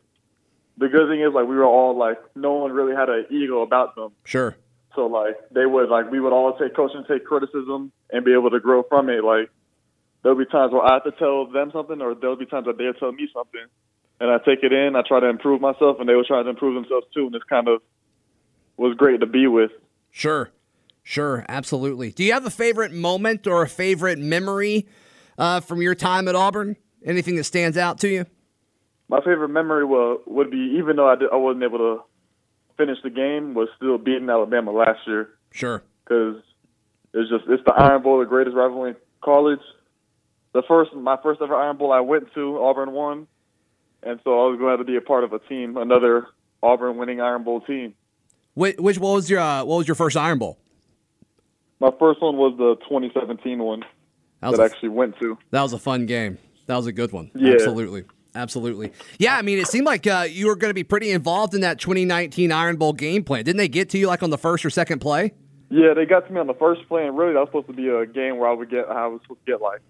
the 0.79 0.89
good 0.89 1.09
thing 1.09 1.21
is 1.21 1.33
like 1.35 1.47
we 1.47 1.57
were 1.57 1.65
all 1.65 1.97
like 1.97 2.19
no 2.35 2.55
one 2.55 2.73
really 2.73 2.95
had 2.95 3.09
an 3.11 3.27
ego 3.31 3.61
about 3.61 3.95
them. 3.97 4.13
Sure. 4.25 4.57
So 4.95 5.07
like 5.07 5.37
they 5.51 5.67
would 5.67 5.89
like 5.89 6.11
we 6.11 6.21
would 6.21 6.33
all 6.33 6.57
take 6.59 6.75
coach 6.75 6.93
and 6.95 7.07
take 7.07 7.25
criticism 7.25 7.93
and 8.11 8.25
be 8.25 8.33
able 8.33 8.51
to 8.51 8.61
grow 8.61 8.83
from 8.83 9.09
it. 9.09 9.23
Like 9.25 9.51
there'll 10.23 10.39
be 10.39 10.47
times 10.47 10.73
where 10.73 10.83
I 10.83 10.95
have 10.95 11.05
to 11.05 11.13
tell 11.13 11.47
them 11.47 11.71
something, 11.73 12.01
or 12.01 12.15
there'll 12.15 12.37
be 12.37 12.47
times 12.47 12.67
that 12.67 12.77
they'll 12.79 12.95
tell 12.95 13.13
me 13.13 13.29
something, 13.33 13.67
and 14.21 14.31
I 14.31 14.39
take 14.39 14.63
it 14.63 14.73
in. 14.73 14.97
I 14.97 15.03
try 15.07 15.21
to 15.21 15.29
improve 15.29 15.61
myself, 15.61 15.99
and 16.01 16.09
they 16.09 16.15
will 16.15 16.25
try 16.25 16.43
to 16.43 16.49
improve 16.49 16.75
themselves 16.75 17.07
too. 17.15 17.27
And 17.27 17.35
it's 17.35 17.45
kind 17.45 17.69
of 17.69 17.83
was 18.77 18.97
great 18.97 19.21
to 19.21 19.27
be 19.27 19.47
with. 19.47 19.71
Sure. 20.11 20.51
Sure, 21.03 21.45
absolutely. 21.49 22.13
Do 22.13 22.23
you 22.23 22.33
have 22.33 22.47
a 22.47 22.51
favorite 22.51 22.93
moment 22.93 23.47
or 23.47 23.63
a 23.63 23.69
favorite 23.69 24.19
memory 24.19 24.87
uh, 25.39 25.61
from 25.61 25.83
your 25.83 25.95
time 25.95 26.29
at 26.29 26.35
Auburn? 26.35 26.77
Anything 27.05 27.37
that 27.37 27.45
stands 27.45 27.77
out 27.77 27.99
to 28.01 28.09
you? 28.09 28.27
My 29.09 29.19
favorite 29.19 29.49
memory 29.49 29.85
will, 29.85 30.19
would 30.27 30.51
be, 30.51 30.77
even 30.79 30.97
though 30.97 31.09
I, 31.09 31.17
did, 31.17 31.31
I 31.33 31.37
wasn't 31.37 31.65
able 31.65 31.79
to 31.79 32.03
finish 32.81 32.99
the 33.03 33.11
game, 33.11 33.55
was 33.55 33.69
still 33.77 33.99
beating 33.99 34.31
Alabama 34.31 34.73
last 34.73 35.01
year. 35.07 35.29
Sure. 35.53 35.83
Because 36.05 36.37
it's 37.13 37.29
just 37.31 37.45
it's 37.49 37.63
the 37.65 37.75
Iron 37.75 38.03
Bowl, 38.03 38.19
the 38.19 38.25
greatest 38.25 38.57
rivalry 38.57 38.91
in 38.91 38.97
college. 39.23 39.61
The 40.53 40.63
first, 40.67 40.95
my 40.95 41.17
first 41.23 41.41
ever 41.43 41.55
Iron 41.55 41.77
Bowl 41.77 41.93
I 41.93 42.01
went 42.01 42.33
to, 42.35 42.59
Auburn 42.63 42.93
won, 42.93 43.27
and 44.03 44.19
so 44.25 44.31
I 44.33 44.51
was 44.51 44.59
glad 44.59 44.77
to 44.77 44.85
be 44.85 44.97
a 44.97 45.01
part 45.01 45.25
of 45.25 45.33
a 45.33 45.39
team, 45.39 45.77
another 45.77 46.27
Auburn 46.63 46.97
winning 46.97 47.21
Iron 47.21 47.45
Bowl 47.45 47.61
team. 47.61 47.95
Which, 48.55 48.77
which 48.79 48.99
what 48.99 49.13
was 49.15 49.31
your 49.31 49.41
uh, 49.41 49.65
what 49.65 49.77
was 49.77 49.87
your 49.87 49.95
first 49.95 50.17
Iron 50.17 50.39
Bowl? 50.39 50.59
My 51.79 51.91
first 51.99 52.21
one 52.21 52.37
was 52.37 52.55
the 52.59 52.77
2017 52.89 53.59
one 53.59 53.85
That 54.41 54.51
that 54.53 54.61
I 54.61 54.65
actually 54.65 54.91
went 54.91 55.19
to. 55.21 55.39
That 55.51 55.63
was 55.63 55.73
a 55.73 55.79
fun 55.79 56.07
game. 56.07 56.39
That 56.67 56.77
was 56.77 56.87
a 56.87 56.93
good 56.93 57.13
one. 57.13 57.31
Yeah. 57.35 57.55
Absolutely. 57.55 58.05
Absolutely. 58.35 58.93
Yeah, 59.19 59.37
I 59.37 59.43
mean, 59.43 59.59
it 59.59 59.67
seemed 59.67 59.87
like 59.87 60.07
uh, 60.07 60.27
you 60.29 60.47
were 60.47 60.57
going 60.57 60.71
to 60.71 60.75
be 60.75 60.85
pretty 60.85 61.11
involved 61.11 61.55
in 61.55 61.63
that 61.63 61.81
2019 61.81 62.53
Iron 62.53 62.77
Bowl 62.77 62.93
game 62.93 63.25
plan. 63.25 63.45
Didn't 63.45 63.59
they 63.59 63.69
get 63.69 63.91
to 63.91 63.99
you 63.99 64.07
like 64.07 64.23
on 64.23 64.31
the 64.31 64.39
first 64.39 64.65
or 64.65 64.71
second 64.71 65.01
play? 65.01 65.33
Yeah, 65.69 65.95
they 65.95 66.05
got 66.05 66.27
to 66.27 66.33
me 66.33 66.41
on 66.41 66.47
the 66.47 66.55
first 66.55 66.87
play, 66.89 67.07
and 67.07 67.17
really 67.17 67.33
that 67.33 67.41
was 67.41 67.49
supposed 67.49 67.69
to 67.69 67.73
be 67.73 67.89
a 67.89 68.07
game 68.07 68.39
where 68.39 68.49
I 68.49 68.53
would 68.53 68.71
get 68.71 68.89
I 68.89 69.07
was 69.07 69.21
supposed 69.23 69.45
to 69.47 69.53
get 69.53 69.61
like 69.61 69.81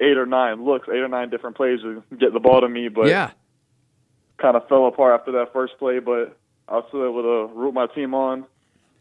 eight 0.00 0.16
or 0.16 0.26
nine 0.26 0.64
looks, 0.64 0.88
eight 0.88 0.98
or 0.98 1.08
nine 1.08 1.30
different 1.30 1.56
plays 1.56 1.80
to 1.80 2.02
get 2.18 2.32
the 2.32 2.40
ball 2.40 2.60
to 2.60 2.68
me, 2.68 2.88
but 2.88 3.06
yeah. 3.06 3.30
kind 4.38 4.56
of 4.56 4.68
fell 4.68 4.86
apart 4.86 5.18
after 5.20 5.32
that 5.32 5.52
first 5.52 5.78
play. 5.78 5.98
But 5.98 6.36
I 6.68 6.76
was 6.76 6.84
still 6.88 7.04
able 7.04 7.22
to 7.22 7.54
root 7.54 7.74
my 7.74 7.86
team 7.86 8.14
on, 8.14 8.44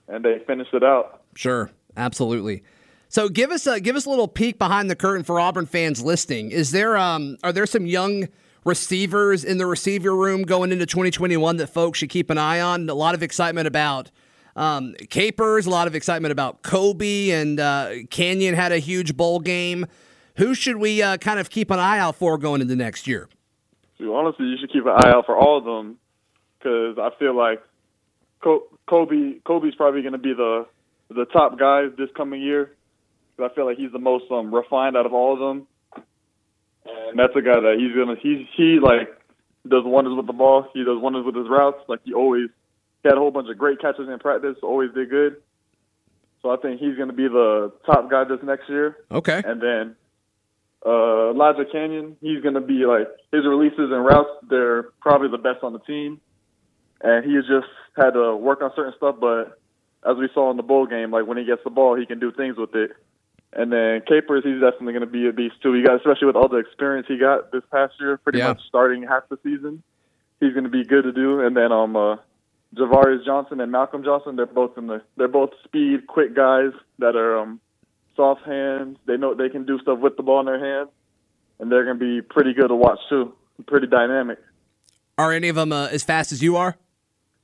and 0.08 0.26
they 0.26 0.39
finished 0.46 0.74
it 0.74 0.84
out. 0.84 1.22
Sure. 1.36 1.70
Absolutely. 1.96 2.63
So 3.10 3.30
give 3.30 3.52
us 3.52 3.68
a 3.68 3.80
give 3.80 3.96
us 3.96 4.06
a 4.06 4.10
little 4.10 4.28
peek 4.28 4.58
behind 4.58 4.89
the 4.89 4.96
curtain 4.96 5.24
for 5.24 5.39
Auburn 5.39 5.68
fans 5.68 6.02
listening. 6.02 6.50
Is 6.50 6.72
there 6.72 6.98
um 6.98 7.38
are 7.44 7.54
there 7.54 7.68
some 7.68 7.86
young 7.86 8.28
receivers 8.65 9.43
in 9.43 9.58
the 9.58 9.65
receiver 9.65 10.15
room 10.15 10.43
going 10.43 10.71
into 10.71 10.86
2021 10.86 11.58
that 11.58 11.67
folks 11.67 11.99
should 11.99 12.10
keep 12.10 12.30
an 12.30 12.38
eye 12.38 12.60
on? 12.60 12.89
A 12.89 12.93
lot 12.93 13.15
of 13.15 13.23
excitement 13.23 13.67
about 13.67 14.12
um, 14.56 14.93
Capers, 15.10 15.65
a 15.65 15.69
lot 15.69 15.88
of 15.88 15.95
excitement 15.95 16.32
about 16.32 16.62
Kobe, 16.62 17.30
and 17.32 17.60
uh, 17.60 17.91
Canyon 18.10 18.56
had 18.56 18.71
a 18.71 18.80
huge 18.80 19.17
bowl 19.17 19.39
game. 19.39 19.86
Who 20.38 20.56
should 20.56 20.78
we 20.78 21.02
uh, 21.02 21.17
kind 21.17 21.39
of 21.39 21.49
keep 21.49 21.71
an 21.71 21.80
eye 21.80 21.99
out 21.99 22.15
for 22.15 22.38
going 22.38 22.62
into 22.62 22.76
next 22.76 23.08
year? 23.08 23.30
Honestly, 23.99 24.45
you 24.45 24.58
should 24.60 24.71
keep 24.71 24.86
an 24.86 24.91
eye 24.91 25.12
out 25.12 25.26
for 25.26 25.38
all 25.38 25.58
of 25.58 25.63
them 25.63 25.97
because 26.58 26.97
I 26.97 27.10
feel 27.19 27.36
like 27.36 27.62
Kobe 28.41 29.39
Kobe's 29.45 29.76
probably 29.76 30.02
going 30.02 30.13
to 30.13 30.17
be 30.17 30.34
the 30.34 30.65
the 31.10 31.26
top 31.26 31.58
guy 31.60 31.88
this 31.97 32.10
coming 32.15 32.41
year. 32.41 32.71
I 33.41 33.49
feel 33.56 33.65
like 33.65 33.78
he's 33.78 33.91
the 33.91 33.99
most 33.99 34.26
um, 34.32 34.54
refined 34.54 34.95
out 34.95 35.06
of 35.06 35.13
all 35.13 35.34
of 35.34 35.39
them, 35.39 35.67
and 36.86 37.17
that's 37.17 37.36
a 37.36 37.41
guy 37.41 37.60
that 37.60 37.76
he's 37.78 37.96
gonna 37.96 38.15
he's 38.19 38.48
he 38.56 38.80
like 38.80 39.10
does 39.67 39.84
wonders 39.86 40.15
with 40.15 40.28
the 40.28 40.34
ball. 40.34 40.67
He 40.74 40.84
does 40.84 41.00
wonders 41.00 41.26
with 41.26 41.36
his 41.36 41.48
routes. 41.50 41.80
Like 41.88 42.00
he 42.04 42.13
always 42.13 42.50
he 43.02 43.10
had 43.10 43.17
a 43.17 43.19
whole 43.19 43.32
bunch 43.32 43.50
of 43.50 43.58
great 43.58 43.80
catches 43.80 44.10
in 44.10 44.19
practice. 44.19 44.58
Always 44.62 44.91
did 44.93 45.10
good. 45.10 45.38
So 46.41 46.52
I 46.52 46.58
think 46.58 46.80
he's 46.80 46.96
going 46.98 47.08
to 47.08 47.15
be 47.15 47.28
the 47.30 47.72
top 47.86 48.10
guy 48.12 48.26
this 48.26 48.39
next 48.43 48.67
year. 48.67 48.98
Okay. 49.10 49.41
And 49.46 49.62
then 49.62 49.96
uh, 50.86 51.32
Elijah 51.32 51.63
Canyon, 51.72 52.17
he's 52.19 52.41
going 52.41 52.56
to 52.56 52.62
be 52.62 52.86
like 52.86 53.08
his 53.32 53.46
releases 53.46 53.91
and 53.91 54.06
routes. 54.06 54.30
They're 54.50 54.84
probably 55.00 55.30
the 55.30 55.38
best 55.38 55.63
on 55.63 55.72
the 55.72 55.80
team, 55.80 56.19
and 57.02 57.26
he 57.26 57.36
has 57.36 57.46
just 57.46 57.72
had 57.96 58.12
to 58.12 58.36
work 58.36 58.62
on 58.62 58.72
certain 58.76 58.93
stuff. 58.98 59.15
But 59.22 59.58
as 60.06 60.17
we 60.17 60.28
saw 60.34 60.52
in 60.52 60.58
the 60.58 60.63
bowl 60.63 60.86
game, 60.86 61.12
like 61.12 61.26
when 61.26 61.38
he 61.38 61.46
gets 61.46 61.63
the 61.63 61.69
ball, 61.69 61.96
he 61.96 62.06
can 62.06 62.19
do 62.19 62.32
things 62.34 62.58
with 62.58 62.76
it. 62.76 62.91
And 63.56 63.72
then 63.72 64.02
Capers, 64.08 64.44
he's 64.44 64.60
definitely 64.60 64.94
going 64.94 65.02
to 65.02 65.06
be 65.06 65.28
a 65.28 65.34
beast 65.34 65.56
too. 65.62 65.74
He 65.74 65.84
got, 65.84 65.96
especially 65.98 66.28
with 66.28 66.36
all 66.36 66.48
the 66.48 66.58
experience 66.58 67.08
he 67.08 67.18
got 67.18 67.52
this 67.52 67.62
past 67.72 67.94
year, 68.00 68.18
pretty 68.18 68.39
Yeah. 68.39 68.50
much 68.50 68.62
starting 68.68 69.04
half 69.04 69.30
the 69.30 69.38
season. 69.44 69.84
He's 70.39 70.54
going 70.54 70.63
to 70.63 70.70
be 70.72 70.84
good 70.84 71.04
to 71.04 71.12
do. 71.12 71.39
And 71.42 71.56
then 71.56 71.72
um, 71.72 71.96
uh, 71.96 72.16
Ja'Varrius 72.76 73.24
Johnson 73.26 73.62
and 73.62 73.72
Malcolm 73.72 74.04
Johnson, 74.04 74.36
they're 74.36 74.46
both 74.48 74.78
in 74.78 74.88
the, 74.88 75.02
they're 75.18 75.28
both 75.28 75.52
speed, 75.63 76.08
quick 76.08 76.36
guys 76.36 76.72
that 77.00 77.16
are 77.16 77.38
um, 77.38 77.60
soft 78.16 78.42
hands. 78.44 78.98
They 79.06 79.18
know 79.18 79.36
they 79.36 79.50
can 79.50 79.66
do 79.66 79.80
stuff 79.80 80.00
with 80.00 80.18
the 80.18 80.24
ball 80.24 80.39
in 80.39 80.48
their 80.48 80.60
hands, 80.60 80.89
and 81.60 81.72
they're 81.72 81.86
going 81.86 82.00
to 82.00 82.04
be 82.06 82.22
pretty 82.28 82.54
good 82.54 82.70
to 82.70 82.76
watch 82.76 83.00
too. 83.10 83.34
Pretty 83.68 83.86
dynamic. 83.88 84.39
Are 85.20 85.32
any 85.32 85.50
of 85.50 85.56
them 85.56 85.72
uh, 85.72 85.88
as 85.92 86.04
fast 86.04 86.32
as 86.32 86.42
you 86.42 86.56
are? 86.58 86.76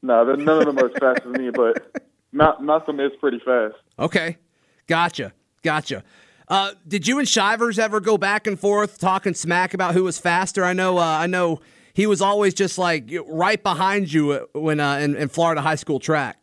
No, 0.01 0.25
they're- 0.25 0.37
none 0.37 0.57
of 0.59 0.65
them 0.65 0.79
are 0.79 0.87
as 0.89 0.97
fast 0.99 1.21
as 1.23 1.31
me, 1.39 1.51
but 1.51 2.03
Ma- 2.31 2.59
Malcolm 2.59 2.99
is 2.99 3.11
pretty 3.19 3.39
fast. 3.45 3.75
Okay. 3.99 4.37
Gotcha. 4.87 5.33
Gotcha. 5.63 6.03
Uh, 6.47 6.71
did 6.87 7.07
you 7.07 7.19
and 7.19 7.27
Shivers 7.27 7.77
ever 7.77 7.99
go 7.99 8.17
back 8.17 8.47
and 8.47 8.59
forth 8.59 8.97
talking 8.97 9.33
smack 9.33 9.73
about 9.73 9.93
who 9.93 10.03
was 10.03 10.17
faster? 10.17 10.65
I 10.65 10.73
know. 10.73 10.97
Uh, 10.97 11.03
I 11.03 11.27
know 11.27 11.61
he 11.93 12.07
was 12.07 12.21
always 12.21 12.53
just 12.53 12.77
like 12.77 13.11
right 13.27 13.61
behind 13.61 14.11
you 14.11 14.31
uh, 14.31 14.45
when 14.53 14.79
uh, 14.79 14.97
in, 14.97 15.15
in 15.15 15.27
Florida 15.27 15.61
high 15.61 15.75
school 15.75 15.99
track. 15.99 16.37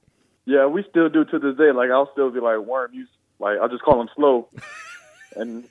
Yeah, 0.45 0.67
we 0.67 0.85
still 0.89 1.09
do 1.09 1.25
to 1.25 1.39
this 1.39 1.57
day. 1.57 1.73
Like 1.73 1.91
I'll 1.91 2.11
still 2.13 2.31
be 2.31 2.41
like 2.41 2.59
Worm. 2.59 2.95
You 2.95 3.07
like 3.41 3.59
I'll 3.61 3.69
just 3.69 3.83
call 3.83 4.01
him 4.01 4.09
slow, 4.15 4.49
and 5.37 5.65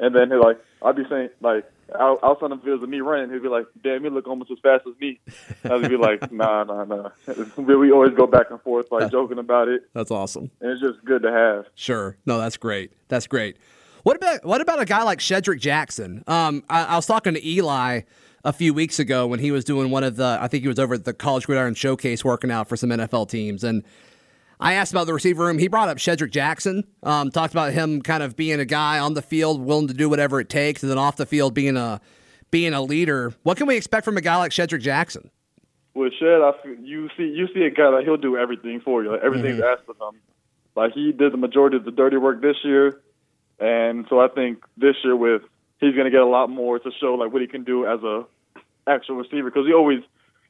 and 0.00 0.16
then 0.16 0.30
he'll 0.30 0.40
like 0.40 0.58
I'll 0.82 0.92
be 0.92 1.04
saying 1.08 1.28
like 1.40 1.64
out- 1.98 2.18
outside 2.22 2.52
of 2.52 2.58
videos 2.60 2.82
of 2.82 2.88
me 2.88 3.00
running, 3.00 3.30
he'd 3.32 3.42
be 3.42 3.48
like, 3.48 3.66
"Damn, 3.82 4.04
you 4.04 4.10
look 4.10 4.26
almost 4.28 4.50
as 4.50 4.58
fast 4.62 4.84
as 4.86 4.94
me." 5.00 5.20
I'd 5.64 5.88
be 5.88 5.96
like, 5.96 6.30
"Nah, 6.32 6.64
nah, 6.64 6.84
nah." 6.84 7.10
we 7.56 7.76
we 7.76 7.92
always 7.92 8.14
go 8.14 8.26
back 8.26 8.50
and 8.50 8.60
forth, 8.62 8.90
like 8.90 9.10
joking 9.10 9.38
about 9.38 9.68
it, 9.68 9.82
That's 9.94 10.10
awesome. 10.10 10.50
and 10.60 10.70
it's 10.72 10.80
just 10.80 11.04
good 11.04 11.22
to 11.22 11.30
have. 11.32 11.66
Sure. 11.74 12.16
No, 12.26 12.38
that's 12.38 12.56
great. 12.56 12.92
That's 13.08 13.26
great. 13.26 13.56
What 14.02 14.16
about 14.16 14.44
what 14.44 14.60
about 14.60 14.80
a 14.80 14.84
guy 14.84 15.02
like 15.02 15.18
Shedrick 15.18 15.60
Jackson? 15.60 16.24
Um, 16.26 16.64
I, 16.70 16.84
I 16.84 16.96
was 16.96 17.06
talking 17.06 17.34
to 17.34 17.46
Eli 17.48 18.02
a 18.44 18.52
few 18.52 18.72
weeks 18.72 18.98
ago 18.98 19.26
when 19.26 19.38
he 19.40 19.50
was 19.50 19.64
doing 19.64 19.90
one 19.90 20.04
of 20.04 20.16
the. 20.16 20.38
I 20.40 20.48
think 20.48 20.62
he 20.62 20.68
was 20.68 20.78
over 20.78 20.94
at 20.94 21.04
the 21.04 21.12
College 21.12 21.46
Gridiron 21.46 21.74
Showcase 21.74 22.24
working 22.24 22.50
out 22.50 22.68
for 22.68 22.76
some 22.76 22.90
NFL 22.90 23.28
teams, 23.28 23.62
and 23.62 23.84
I 24.60 24.74
asked 24.74 24.92
about 24.92 25.06
the 25.06 25.14
receiver 25.14 25.44
room. 25.44 25.58
He 25.58 25.68
brought 25.68 25.88
up 25.88 25.98
Shedrick 25.98 26.30
Jackson. 26.30 26.84
Um, 27.02 27.30
talked 27.30 27.54
about 27.54 27.72
him 27.72 28.02
kind 28.02 28.22
of 28.22 28.36
being 28.36 28.60
a 28.60 28.64
guy 28.64 28.98
on 28.98 29.14
the 29.14 29.22
field 29.22 29.60
willing 29.60 29.88
to 29.88 29.94
do 29.94 30.08
whatever 30.08 30.38
it 30.40 30.48
takes, 30.48 30.82
and 30.82 30.90
then 30.90 30.98
off 30.98 31.16
the 31.16 31.26
field 31.26 31.54
being 31.54 31.76
a 31.76 32.00
being 32.50 32.74
a 32.74 32.82
leader. 32.82 33.32
What 33.42 33.56
can 33.56 33.66
we 33.66 33.76
expect 33.76 34.04
from 34.04 34.16
a 34.16 34.20
guy 34.20 34.36
like 34.36 34.52
Shedrick 34.52 34.82
Jackson? 34.82 35.30
with 35.94 36.12
Shed, 36.18 36.40
I 36.40 36.52
you 36.82 37.08
see 37.16 37.24
you 37.24 37.48
see 37.52 37.62
a 37.62 37.70
guy 37.70 37.90
that 37.90 38.02
he'll 38.04 38.16
do 38.16 38.36
everything 38.36 38.80
for 38.80 39.02
you. 39.02 39.12
Like 39.12 39.22
everything's 39.22 39.60
asked 39.60 39.88
of 39.88 39.96
him. 39.96 40.20
Like 40.76 40.92
he 40.92 41.12
did 41.12 41.32
the 41.32 41.36
majority 41.36 41.76
of 41.76 41.84
the 41.84 41.90
dirty 41.90 42.16
work 42.16 42.40
this 42.40 42.56
year, 42.64 43.00
and 43.58 44.06
so 44.08 44.20
I 44.20 44.28
think 44.28 44.64
this 44.76 44.96
year 45.02 45.16
with 45.16 45.42
he's 45.80 45.94
going 45.94 46.04
to 46.04 46.10
get 46.10 46.20
a 46.20 46.26
lot 46.26 46.48
more 46.48 46.78
to 46.78 46.90
show 47.00 47.14
like 47.14 47.32
what 47.32 47.42
he 47.42 47.48
can 47.48 47.64
do 47.64 47.86
as 47.86 48.02
a 48.02 48.24
actual 48.86 49.16
receiver 49.16 49.50
because 49.50 49.66
he 49.66 49.72
always 49.72 50.00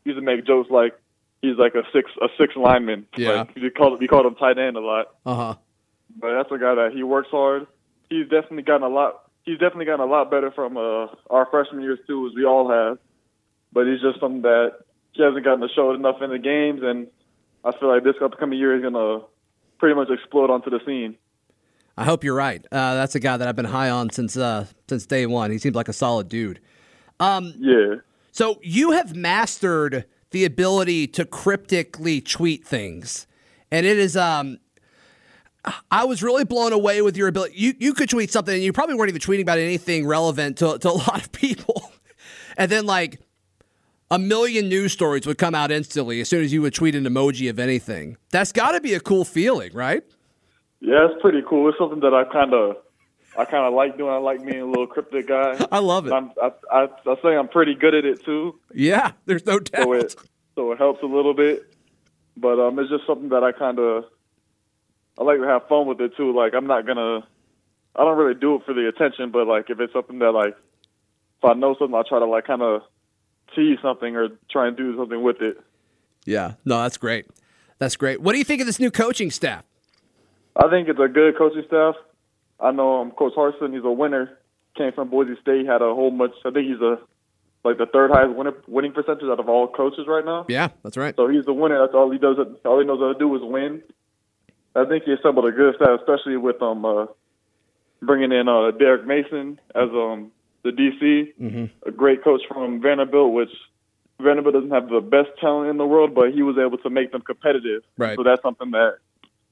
used 0.05 0.19
to 0.19 0.23
make 0.23 0.47
jokes 0.47 0.71
like 0.71 0.99
he's 1.43 1.57
like 1.57 1.75
a 1.75 1.83
six 1.93 2.11
a 2.21 2.29
six 2.39 2.55
lineman. 2.57 3.07
Yeah. 3.17 3.31
like, 3.31 3.55
we 3.57 3.71
called 3.71 4.01
we 4.01 4.09
called 4.09 4.27
him 4.27 4.35
tight 4.35 4.59
end 4.59 4.77
a 4.77 4.81
lot. 4.81 5.07
Uh 5.25 5.35
huh. 5.35 5.55
But 6.19 6.37
that's 6.37 6.51
a 6.51 6.59
guy 6.59 6.75
that 6.75 6.91
he 6.95 7.03
works 7.03 7.29
hard. 7.31 7.67
He's 8.09 8.25
definitely 8.25 8.63
gotten 8.63 8.83
a 8.83 8.89
lot. 8.89 9.31
He's 9.45 9.59
definitely 9.59 9.87
gotten 9.87 10.07
a 10.07 10.11
lot 10.11 10.31
better 10.31 10.51
from 10.51 10.77
uh, 10.77 11.07
our 11.31 11.47
freshman 11.51 11.83
years 11.83 11.99
too, 12.07 12.27
as 12.27 12.35
we 12.35 12.45
all 12.45 12.71
have. 12.71 12.99
But 13.73 13.87
he's 13.87 14.01
just 14.01 14.21
something 14.21 14.43
that 14.43 14.73
he 15.13 15.23
hasn't 15.23 15.45
gotten 15.45 15.61
to 15.61 15.69
show 15.75 15.93
enough 15.95 16.21
in 16.21 16.31
the 16.31 16.39
games, 16.39 16.81
and 16.83 17.07
I 17.65 17.73
feel 17.79 17.89
like 17.89 18.05
this 18.05 18.17
upcoming 18.23 18.59
year 18.59 18.75
he's 18.75 18.83
gonna 18.83 19.25
pretty 19.79 19.95
much 19.95 20.09
explode 20.11 20.51
onto 20.51 20.71
the 20.71 20.81
scene. 20.85 21.17
I 21.97 22.05
hope 22.05 22.25
you're 22.25 22.35
right. 22.35 22.65
Uh, 22.73 22.95
that's 22.95 23.15
a 23.15 23.21
guy 23.21 23.37
that 23.37 23.47
I've 23.47 23.57
been 23.57 23.67
high 23.67 23.91
on 23.91 24.11
since 24.11 24.37
uh, 24.37 24.67
since 24.89 25.07
day 25.07 25.27
one. 25.27 25.51
He 25.51 25.59
seems 25.59 25.77
like 25.77 25.89
a 25.89 25.93
solid 25.93 26.29
dude. 26.29 26.61
Um, 27.19 27.53
Yeah, 27.59 27.97
So 28.33 28.59
you 28.63 28.93
have 28.93 29.15
mastered 29.15 30.07
the 30.31 30.45
ability 30.45 31.07
to 31.09 31.25
cryptically 31.25 32.21
tweet 32.21 32.67
things, 32.67 33.27
and 33.71 33.87
it 33.87 33.99
is. 33.99 34.17
Um, 34.17 34.59
I 35.91 36.05
was 36.05 36.23
really 36.23 36.45
blown 36.45 36.73
away 36.73 37.03
with 37.03 37.17
your 37.17 37.29
ability. 37.29 37.55
You 37.57 37.75
you 37.79 37.95
could 37.95 38.09
tweet 38.09 38.31
something, 38.31 38.55
and 38.55 38.63
you 38.63 38.73
probably 38.73 38.95
weren't 38.95 39.11
even 39.11 39.21
tweeting 39.21 39.43
about 39.43 39.59
anything 39.59 40.07
relevant 40.07 40.59
to 40.59 40.79
to 40.79 40.89
a 40.89 40.93
lot 41.09 41.23
of 41.23 41.33
people, 41.33 41.93
and 42.57 42.71
then 42.71 42.87
like 42.87 43.21
a 44.11 44.19
million 44.19 44.69
news 44.69 44.93
stories 44.93 45.27
would 45.27 45.39
come 45.39 45.55
out 45.55 45.71
instantly 45.71 46.21
as 46.21 46.29
soon 46.29 46.43
as 46.43 46.53
you 46.53 46.63
would 46.63 46.75
tweet 46.75 46.95
an 46.95 47.05
emoji 47.05 47.49
of 47.49 47.59
anything. 47.59 48.17
That's 48.31 48.53
got 48.53 48.73
to 48.73 48.81
be 48.81 48.95
a 48.95 49.01
cool 49.01 49.25
feeling, 49.25 49.73
right? 49.73 50.03
yeah, 50.81 51.07
it's 51.11 51.21
pretty 51.21 51.43
cool. 51.49 51.69
It's 51.69 51.79
something 51.79 52.01
that 52.01 52.15
I 52.15 52.25
kind 52.25 52.55
of, 52.55 52.77
I 53.37 53.45
kind 53.45 53.65
of 53.65 53.75
like 53.75 53.97
doing. 53.97 54.13
I 54.13 54.17
like 54.19 54.45
being 54.45 54.61
a 54.61 54.67
little 54.67 54.87
cryptic 54.87 55.29
guy. 55.29 55.65
I 55.71 55.79
love 55.79 56.07
it. 56.07 56.13
I'm, 56.13 56.33
I, 56.43 56.51
I, 56.71 56.89
I 57.07 57.15
say 57.23 57.37
I'm 57.37 57.49
pretty 57.49 57.75
good 57.75 57.95
at 57.95 58.05
it 58.05 58.25
too. 58.25 58.59
Yeah, 58.75 59.13
there's 59.27 59.47
no 59.47 59.61
doubt. 59.61 59.83
so 59.83 59.93
it 59.93 60.15
so 60.57 60.73
it 60.73 60.79
helps 60.79 61.03
a 61.03 61.07
little 61.07 61.35
bit. 61.35 61.75
But 62.37 62.59
um, 62.59 62.79
it's 62.79 62.91
just 62.91 63.07
something 63.07 63.29
that 63.31 63.45
I 63.45 63.53
kind 63.53 63.79
of 63.79 64.05
I 65.19 65.23
like 65.23 65.39
to 65.39 65.47
have 65.47 65.69
fun 65.69 65.87
with 65.87 66.01
it 66.01 66.17
too. 66.17 66.35
Like 66.35 66.55
I'm 66.55 66.67
not 66.67 66.87
gonna 66.87 67.27
I 67.95 68.05
don't 68.05 68.17
really 68.17 68.39
do 68.39 68.57
it 68.57 68.63
for 68.65 68.75
the 68.75 68.89
attention, 68.89 69.31
but 69.31 69.47
like 69.47 69.71
if 69.71 69.79
it's 69.81 69.93
something 69.93 70.19
that 70.21 70.33
like 70.33 70.57
if 70.57 71.45
I 71.45 71.55
know 71.55 71.77
something, 71.79 71.95
I 71.95 72.03
try 72.09 72.19
to 72.19 72.27
like 72.27 72.47
kind 72.47 72.63
of 72.63 72.83
tease 73.55 73.79
something 73.83 74.17
or 74.17 74.29
try 74.51 74.69
and 74.69 74.77
do 74.77 74.97
something 74.97 75.23
with 75.23 75.41
it. 75.41 75.59
Yeah, 76.25 76.55
no, 76.65 76.83
that's 76.83 76.97
great. 76.97 77.27
That's 77.79 77.97
great. 77.97 78.21
What 78.21 78.33
do 78.33 78.39
you 78.39 78.45
think 78.45 78.61
of 78.61 78.67
this 78.67 78.79
new 78.79 78.91
coaching 78.91 79.31
staff? 79.31 79.65
I 80.57 80.69
think 80.69 80.89
it's 80.89 81.01
a 81.01 81.09
good 81.09 81.37
coaching 81.39 81.65
staff. 81.67 81.95
I 82.61 82.71
know 82.71 83.01
um, 83.01 83.11
Coach 83.13 83.35
Harsin. 83.35 83.75
He's 83.75 83.85
a 83.85 83.91
winner. 83.91 84.39
Came 84.77 84.93
from 84.93 85.11
Boise 85.11 85.35
State. 85.41 85.67
Had 85.67 85.83
a 85.83 85.95
whole 85.95 86.11
bunch. 86.11 86.35
I 86.45 86.51
think 86.51 86.69
he's 86.69 86.81
a 86.81 86.99
like 87.65 87.79
the 87.79 87.87
third 87.87 88.11
highest 88.11 88.37
winner, 88.37 88.55
winning 88.69 88.93
percentage 88.93 89.25
out 89.25 89.41
of 89.41 89.49
all 89.49 89.69
coaches 89.69 90.07
right 90.07 90.25
now. 90.25 90.47
Yeah, 90.49 90.69
that's 90.83 90.97
right. 90.97 91.15
So 91.17 91.29
he's 91.29 91.45
the 91.45 91.53
winner. 91.53 91.79
That's 91.81 91.95
all 91.95 92.11
he 92.11 92.19
does. 92.19 92.37
All 92.65 92.81
he 92.81 92.87
knows 92.87 93.01
how 93.01 93.13
to 93.13 93.19
do 93.19 93.35
is 93.37 93.43
win. 93.43 93.83
I 94.75 94.85
think 94.85 95.05
he 95.05 95.13
assembled 95.13 95.47
a 95.47 95.53
good 95.53 95.75
staff, 95.77 96.01
especially 96.01 96.37
with 96.37 96.63
um 96.63 96.85
uh, 96.85 97.07
bringing 98.01 98.33
in 98.33 98.49
uh, 98.49 98.71
Derek 98.73 99.07
Mason 99.07 99.61
as 99.75 99.89
um 99.91 100.33
the 100.63 100.71
DC, 100.71 101.33
a 101.87 101.91
great 101.91 102.23
coach 102.23 102.43
from 102.47 102.83
Vanderbilt, 102.83 103.33
which 103.33 103.51
Vanderbilt 104.21 104.55
doesn't 104.55 104.71
have 104.71 104.89
the 104.91 105.01
best 105.01 105.31
talent 105.41 105.71
in 105.71 105.79
the 105.79 105.87
world, 105.87 106.15
but 106.15 106.33
he 106.33 106.43
was 106.43 106.59
able 106.59 106.77
to 106.79 106.91
make 106.91 107.13
them 107.13 107.23
competitive. 107.23 107.83
Right. 107.97 108.17
So 108.17 108.23
that's 108.23 108.43
something 108.43 108.71
that 108.73 108.99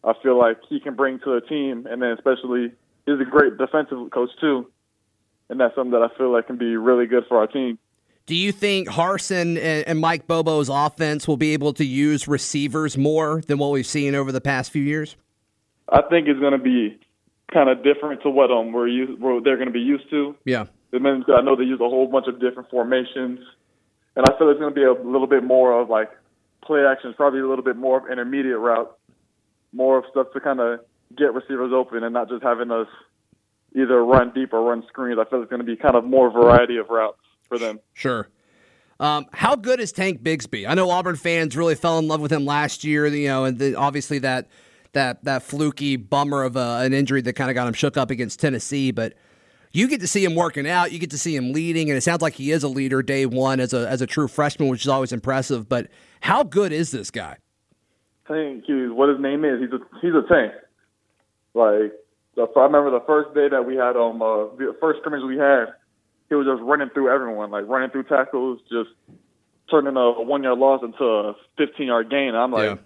I 0.04 0.12
feel 0.22 0.38
like 0.38 0.58
he 0.68 0.80
can 0.80 0.94
bring 0.94 1.18
to 1.20 1.34
a 1.34 1.40
team, 1.40 1.86
and 1.90 2.02
then 2.02 2.10
especially 2.10 2.72
he's 3.08 3.26
a 3.26 3.30
great 3.30 3.56
defensive 3.56 4.10
coach 4.10 4.30
too, 4.40 4.70
and 5.48 5.60
that's 5.60 5.74
something 5.74 5.92
that 5.92 6.02
I 6.02 6.16
feel 6.16 6.32
like 6.32 6.46
can 6.46 6.58
be 6.58 6.76
really 6.76 7.06
good 7.06 7.24
for 7.28 7.38
our 7.38 7.46
team. 7.46 7.78
Do 8.26 8.34
you 8.34 8.52
think 8.52 8.88
Harsin 8.88 9.56
and, 9.86 9.98
Mike 9.98 10.26
Bobo's 10.26 10.68
offense 10.68 11.26
will 11.26 11.38
be 11.38 11.54
able 11.54 11.72
to 11.72 11.84
use 11.84 12.28
receivers 12.28 12.98
more 12.98 13.40
than 13.46 13.56
what 13.56 13.70
we've 13.70 13.86
seen 13.86 14.14
over 14.14 14.32
the 14.32 14.40
past 14.40 14.70
few 14.70 14.82
years? 14.82 15.16
I 15.88 16.02
think 16.02 16.28
it's 16.28 16.38
going 16.38 16.52
to 16.52 16.58
be 16.58 17.00
kind 17.50 17.70
of 17.70 17.82
different 17.82 18.22
to 18.24 18.30
what 18.30 18.50
um 18.50 18.72
we're 18.72 18.88
used, 18.88 19.18
what 19.18 19.44
they're 19.44 19.56
going 19.56 19.68
to 19.68 19.72
be 19.72 19.80
used 19.80 20.10
to. 20.10 20.36
Yeah. 20.44 20.66
I 20.92 20.98
know 20.98 21.56
they 21.56 21.64
use 21.64 21.80
a 21.80 21.88
whole 21.88 22.06
bunch 22.06 22.26
of 22.28 22.38
different 22.38 22.68
formations, 22.70 23.40
and 24.14 24.26
I 24.28 24.38
feel 24.38 24.50
it's 24.50 24.60
going 24.60 24.74
to 24.74 24.78
be 24.78 24.84
a 24.84 24.92
little 24.92 25.26
bit 25.26 25.42
more 25.42 25.80
of 25.80 25.88
like 25.88 26.10
play 26.62 26.84
actions, 26.84 27.14
probably 27.16 27.40
a 27.40 27.48
little 27.48 27.64
bit 27.64 27.76
more 27.76 27.98
of 28.04 28.12
intermediate 28.12 28.58
route, 28.58 28.94
more 29.72 29.98
of 29.98 30.04
stuff 30.10 30.26
to 30.34 30.40
kind 30.40 30.60
of 30.60 30.80
get 31.16 31.34
receivers 31.34 31.72
open, 31.74 32.04
and 32.04 32.12
not 32.12 32.28
just 32.28 32.42
having 32.42 32.70
us 32.70 32.88
either 33.74 34.04
run 34.04 34.32
deep 34.34 34.52
or 34.52 34.62
run 34.62 34.82
screens. 34.88 35.18
I 35.20 35.28
feel 35.28 35.42
it's 35.42 35.50
going 35.50 35.60
to 35.60 35.66
be 35.66 35.76
kind 35.76 35.94
of 35.94 36.04
more 36.04 36.30
variety 36.30 36.76
of 36.76 36.88
routes 36.88 37.18
for 37.48 37.58
them. 37.58 37.80
Sure. 37.94 38.28
Um, 39.00 39.26
how 39.32 39.54
good 39.54 39.78
is 39.78 39.92
Tank 39.92 40.22
Bigsby? 40.22 40.68
I 40.68 40.74
know 40.74 40.90
Auburn 40.90 41.16
fans 41.16 41.56
really 41.56 41.76
fell 41.76 41.98
in 41.98 42.08
love 42.08 42.20
with 42.20 42.32
him 42.32 42.44
last 42.44 42.82
year, 42.82 43.06
you 43.06 43.28
know, 43.28 43.44
and 43.44 43.58
then 43.58 43.76
obviously 43.76 44.18
that 44.20 44.48
that 44.92 45.22
that 45.24 45.42
fluky 45.42 45.96
bummer 45.96 46.42
of 46.42 46.56
a, 46.56 46.80
an 46.82 46.92
injury 46.92 47.20
that 47.22 47.34
kind 47.34 47.50
of 47.50 47.54
got 47.54 47.68
him 47.68 47.74
shook 47.74 47.96
up 47.96 48.10
against 48.10 48.40
Tennessee. 48.40 48.90
But 48.90 49.14
you 49.70 49.86
get 49.86 50.00
to 50.00 50.08
see 50.08 50.24
him 50.24 50.34
working 50.34 50.68
out, 50.68 50.90
you 50.90 50.98
get 50.98 51.10
to 51.10 51.18
see 51.18 51.36
him 51.36 51.52
leading, 51.52 51.90
and 51.90 51.96
it 51.96 52.00
sounds 52.00 52.22
like 52.22 52.34
he 52.34 52.50
is 52.50 52.64
a 52.64 52.68
leader 52.68 53.02
day 53.02 53.24
one 53.24 53.60
as 53.60 53.72
a 53.72 53.88
as 53.88 54.02
a 54.02 54.06
true 54.06 54.26
freshman, 54.26 54.68
which 54.68 54.82
is 54.82 54.88
always 54.88 55.12
impressive. 55.12 55.68
But 55.68 55.88
how 56.20 56.42
good 56.42 56.72
is 56.72 56.90
this 56.90 57.12
guy? 57.12 57.36
Tank, 58.26 58.64
he, 58.66 58.88
what 58.88 59.08
his 59.08 59.20
name 59.20 59.44
is, 59.44 59.60
he's 59.60 59.72
a 59.72 59.78
he's 60.00 60.14
a 60.14 60.26
tank. 60.28 60.52
Like 61.54 61.92
the, 62.34 62.46
I 62.56 62.62
remember 62.62 62.90
the 62.90 63.04
first 63.06 63.34
day 63.34 63.48
that 63.48 63.62
we 63.66 63.76
had 63.76 63.96
um 63.96 64.22
uh, 64.22 64.54
the 64.56 64.76
first 64.80 65.00
scrimmage 65.00 65.22
we 65.26 65.36
had, 65.38 65.74
he 66.28 66.34
was 66.34 66.46
just 66.46 66.62
running 66.62 66.90
through 66.90 67.12
everyone, 67.12 67.50
like 67.50 67.66
running 67.66 67.90
through 67.90 68.04
tackles, 68.04 68.60
just 68.70 68.90
turning 69.70 69.96
a 69.96 70.22
one 70.22 70.42
yard 70.42 70.58
loss 70.58 70.82
into 70.82 71.04
a 71.04 71.34
fifteen 71.56 71.88
yard 71.88 72.10
gain. 72.10 72.34
I'm 72.34 72.52
like, 72.52 72.78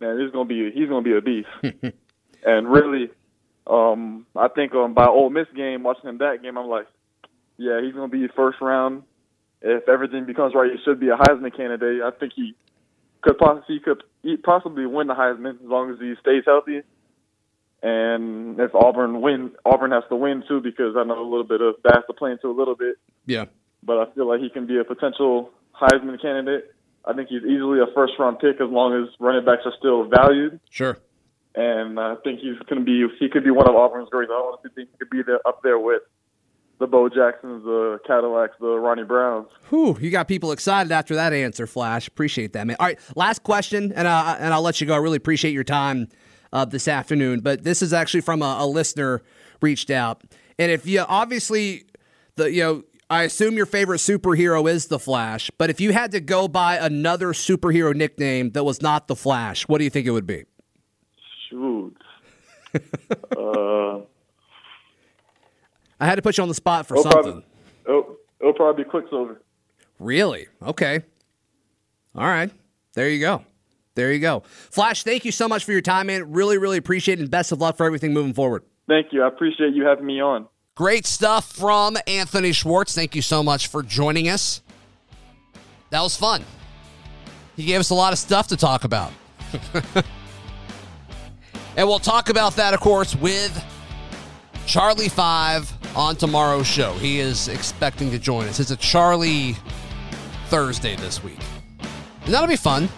man, 0.00 0.20
he's 0.20 0.30
gonna 0.32 0.44
be 0.44 0.70
he's 0.70 0.88
gonna 0.88 1.02
be 1.02 1.16
a 1.16 1.20
beast. 1.20 1.48
and 2.44 2.70
really, 2.70 3.10
um, 3.66 4.26
I 4.36 4.48
think 4.48 4.74
um 4.74 4.94
by 4.94 5.06
Ole 5.06 5.30
Miss 5.30 5.48
game, 5.54 5.82
watching 5.82 6.08
him 6.08 6.18
that 6.18 6.42
game, 6.42 6.58
I'm 6.58 6.68
like, 6.68 6.86
yeah, 7.56 7.80
he's 7.82 7.94
gonna 7.94 8.08
be 8.08 8.26
first 8.28 8.60
round. 8.60 9.04
If 9.60 9.88
everything 9.88 10.24
becomes 10.24 10.54
right, 10.54 10.70
he 10.70 10.78
should 10.84 11.00
be 11.00 11.08
a 11.08 11.16
Heisman 11.16 11.56
candidate. 11.56 12.02
I 12.02 12.10
think 12.12 12.32
he 12.34 12.54
could 13.22 13.38
possibly 13.38 13.74
he 13.74 13.80
could 13.80 14.02
he 14.22 14.36
possibly 14.36 14.86
win 14.86 15.06
the 15.06 15.14
Heisman 15.14 15.54
as 15.54 15.66
long 15.66 15.90
as 15.90 15.98
he 15.98 16.14
stays 16.20 16.44
healthy. 16.46 16.82
And 17.82 18.58
if 18.58 18.74
Auburn 18.74 19.20
win, 19.20 19.52
Auburn 19.64 19.92
has 19.92 20.02
to 20.08 20.16
win 20.16 20.42
too 20.48 20.60
because 20.60 20.96
I 20.96 21.04
know 21.04 21.20
a 21.20 21.28
little 21.28 21.44
bit 21.44 21.60
of 21.60 21.76
that's 21.84 22.06
to 22.08 22.12
play 22.12 22.32
into 22.32 22.48
a 22.48 22.56
little 22.56 22.74
bit. 22.74 22.96
Yeah. 23.26 23.46
But 23.84 23.98
I 23.98 24.12
feel 24.14 24.26
like 24.26 24.40
he 24.40 24.50
can 24.50 24.66
be 24.66 24.78
a 24.78 24.84
potential 24.84 25.50
Heisman 25.80 26.20
candidate. 26.20 26.74
I 27.04 27.12
think 27.12 27.28
he's 27.28 27.42
easily 27.42 27.78
a 27.78 27.86
first 27.94 28.14
round 28.18 28.40
pick 28.40 28.60
as 28.60 28.68
long 28.68 29.00
as 29.00 29.14
running 29.20 29.44
backs 29.44 29.62
are 29.64 29.72
still 29.78 30.08
valued. 30.08 30.58
Sure. 30.70 30.98
And 31.54 31.98
I 32.00 32.16
think 32.24 32.40
he's 32.40 32.58
going 32.68 32.84
to 32.84 32.84
be 32.84 33.06
he 33.20 33.28
could 33.28 33.44
be 33.44 33.50
one 33.50 33.68
of 33.68 33.76
Auburn's 33.76 34.08
greats. 34.10 34.30
I 34.32 34.34
honestly 34.34 34.70
think 34.74 34.90
he 34.90 34.98
could 34.98 35.10
be 35.10 35.22
there 35.22 35.40
up 35.46 35.62
there 35.62 35.78
with 35.78 36.02
the 36.80 36.86
Bo 36.86 37.08
Jacksons, 37.08 37.64
the 37.64 37.98
Cadillacs, 38.06 38.54
the 38.60 38.76
Ronnie 38.78 39.04
Browns. 39.04 39.48
Whew, 39.68 39.96
you 40.00 40.10
got 40.10 40.28
people 40.28 40.52
excited 40.52 40.92
after 40.92 41.14
that 41.16 41.32
answer, 41.32 41.66
Flash. 41.66 42.08
Appreciate 42.08 42.52
that, 42.52 42.66
man. 42.66 42.76
All 42.78 42.86
right, 42.86 42.98
last 43.16 43.42
question, 43.42 43.92
and 43.92 44.06
uh, 44.06 44.36
and 44.38 44.52
I'll 44.52 44.62
let 44.62 44.80
you 44.80 44.86
go. 44.86 44.94
I 44.94 44.98
really 44.98 45.16
appreciate 45.16 45.52
your 45.52 45.64
time 45.64 46.08
uh, 46.52 46.64
this 46.64 46.88
afternoon. 46.88 47.40
But 47.40 47.64
this 47.64 47.82
is 47.82 47.92
actually 47.92 48.20
from 48.22 48.42
a, 48.42 48.56
a 48.60 48.66
listener 48.66 49.22
reached 49.60 49.90
out, 49.90 50.22
and 50.58 50.70
if 50.70 50.86
you 50.86 51.00
obviously 51.00 51.84
the 52.36 52.50
you 52.50 52.62
know. 52.62 52.82
I 53.10 53.22
assume 53.22 53.56
your 53.56 53.64
favorite 53.64 54.00
superhero 54.00 54.70
is 54.70 54.88
the 54.88 54.98
Flash, 54.98 55.50
but 55.56 55.70
if 55.70 55.80
you 55.80 55.94
had 55.94 56.10
to 56.10 56.20
go 56.20 56.46
by 56.46 56.76
another 56.76 57.28
superhero 57.28 57.94
nickname 57.94 58.50
that 58.50 58.64
was 58.64 58.82
not 58.82 59.08
the 59.08 59.16
Flash, 59.16 59.66
what 59.66 59.78
do 59.78 59.84
you 59.84 59.88
think 59.88 60.06
it 60.06 60.10
would 60.10 60.26
be? 60.26 60.44
Shoot. 61.48 61.96
uh, 63.34 64.00
I 66.00 66.06
had 66.06 66.16
to 66.16 66.22
put 66.22 66.36
you 66.36 66.42
on 66.42 66.48
the 66.48 66.54
spot 66.54 66.86
for 66.86 66.98
it'll 66.98 67.10
something. 67.10 67.22
probably, 67.32 67.44
it'll, 67.86 68.16
it'll 68.40 68.52
probably 68.52 68.84
be 68.84 68.90
Quicksilver. 68.90 69.40
Really? 69.98 70.46
Okay. 70.62 71.02
All 72.14 72.26
right. 72.26 72.50
There 72.94 73.08
you 73.08 73.20
go. 73.20 73.44
There 73.98 74.12
you 74.12 74.20
go. 74.20 74.44
Flash, 74.70 75.02
thank 75.02 75.24
you 75.24 75.32
so 75.32 75.48
much 75.48 75.64
for 75.64 75.72
your 75.72 75.80
time, 75.80 76.06
man. 76.06 76.30
Really, 76.30 76.56
really 76.56 76.78
appreciate 76.78 77.18
it, 77.18 77.22
and 77.22 77.30
best 77.30 77.50
of 77.50 77.60
luck 77.60 77.76
for 77.76 77.84
everything 77.84 78.12
moving 78.12 78.32
forward. 78.32 78.62
Thank 78.88 79.12
you. 79.12 79.24
I 79.24 79.26
appreciate 79.26 79.74
you 79.74 79.84
having 79.84 80.06
me 80.06 80.20
on. 80.20 80.46
Great 80.76 81.04
stuff 81.04 81.52
from 81.52 81.96
Anthony 82.06 82.52
Schwartz. 82.52 82.94
Thank 82.94 83.16
you 83.16 83.22
so 83.22 83.42
much 83.42 83.66
for 83.66 83.82
joining 83.82 84.28
us. 84.28 84.62
That 85.90 86.00
was 86.00 86.16
fun. 86.16 86.44
He 87.56 87.64
gave 87.64 87.80
us 87.80 87.90
a 87.90 87.94
lot 87.94 88.12
of 88.12 88.20
stuff 88.20 88.46
to 88.48 88.56
talk 88.56 88.84
about. 88.84 89.12
and 91.76 91.88
we'll 91.88 91.98
talk 91.98 92.28
about 92.28 92.54
that, 92.54 92.74
of 92.74 92.80
course, 92.80 93.16
with 93.16 93.64
Charlie 94.64 95.08
Five 95.08 95.72
on 95.96 96.14
tomorrow's 96.14 96.68
show. 96.68 96.92
He 96.92 97.18
is 97.18 97.48
expecting 97.48 98.12
to 98.12 98.18
join 98.20 98.46
us. 98.46 98.60
It's 98.60 98.70
a 98.70 98.76
Charlie 98.76 99.56
Thursday 100.46 100.94
this 100.94 101.24
week. 101.24 101.40
And 102.24 102.32
that'll 102.32 102.46
be 102.46 102.54
fun. 102.54 102.88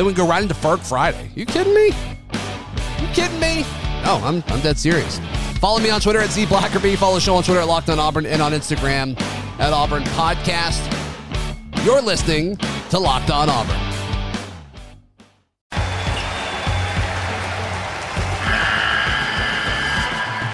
Then 0.00 0.06
we 0.06 0.14
go 0.14 0.26
right 0.26 0.42
into 0.42 0.54
Ferg 0.54 0.78
Friday. 0.78 1.30
You 1.34 1.44
kidding 1.44 1.74
me? 1.74 1.88
You 1.88 3.06
kidding 3.12 3.38
me? 3.38 3.66
No, 4.02 4.18
I'm, 4.24 4.42
I'm 4.46 4.60
dead 4.62 4.78
serious. 4.78 5.18
Follow 5.58 5.78
me 5.78 5.90
on 5.90 6.00
Twitter 6.00 6.20
at 6.20 6.30
ZBlackerby. 6.30 6.96
Follow 6.96 7.16
the 7.16 7.20
show 7.20 7.34
on 7.34 7.42
Twitter 7.42 7.60
at 7.60 7.66
Locked 7.66 7.90
on 7.90 7.98
Auburn 7.98 8.24
and 8.24 8.40
on 8.40 8.52
Instagram 8.52 9.20
at 9.60 9.74
Auburn 9.74 10.02
Podcast. 10.04 10.80
You're 11.84 12.00
listening 12.00 12.56
to 12.88 12.98
Locked 12.98 13.30
on 13.30 13.50
Auburn. 13.50 13.76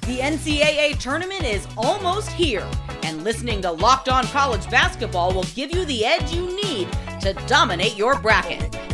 The 0.09 0.19
NCAA 0.23 0.99
tournament 0.99 1.45
is 1.45 1.69
almost 1.77 2.31
here, 2.31 2.69
and 3.05 3.23
listening 3.23 3.63
to 3.63 3.71
Locked 3.71 4.09
On 4.09 4.25
College 4.25 4.69
Basketball 4.69 5.33
will 5.33 5.45
give 5.55 5.73
you 5.73 5.85
the 5.85 6.05
edge 6.05 6.35
you 6.35 6.47
need 6.65 6.89
to 7.21 7.33
dominate 7.47 7.97
your 7.97 8.19
bracket. 8.19 8.76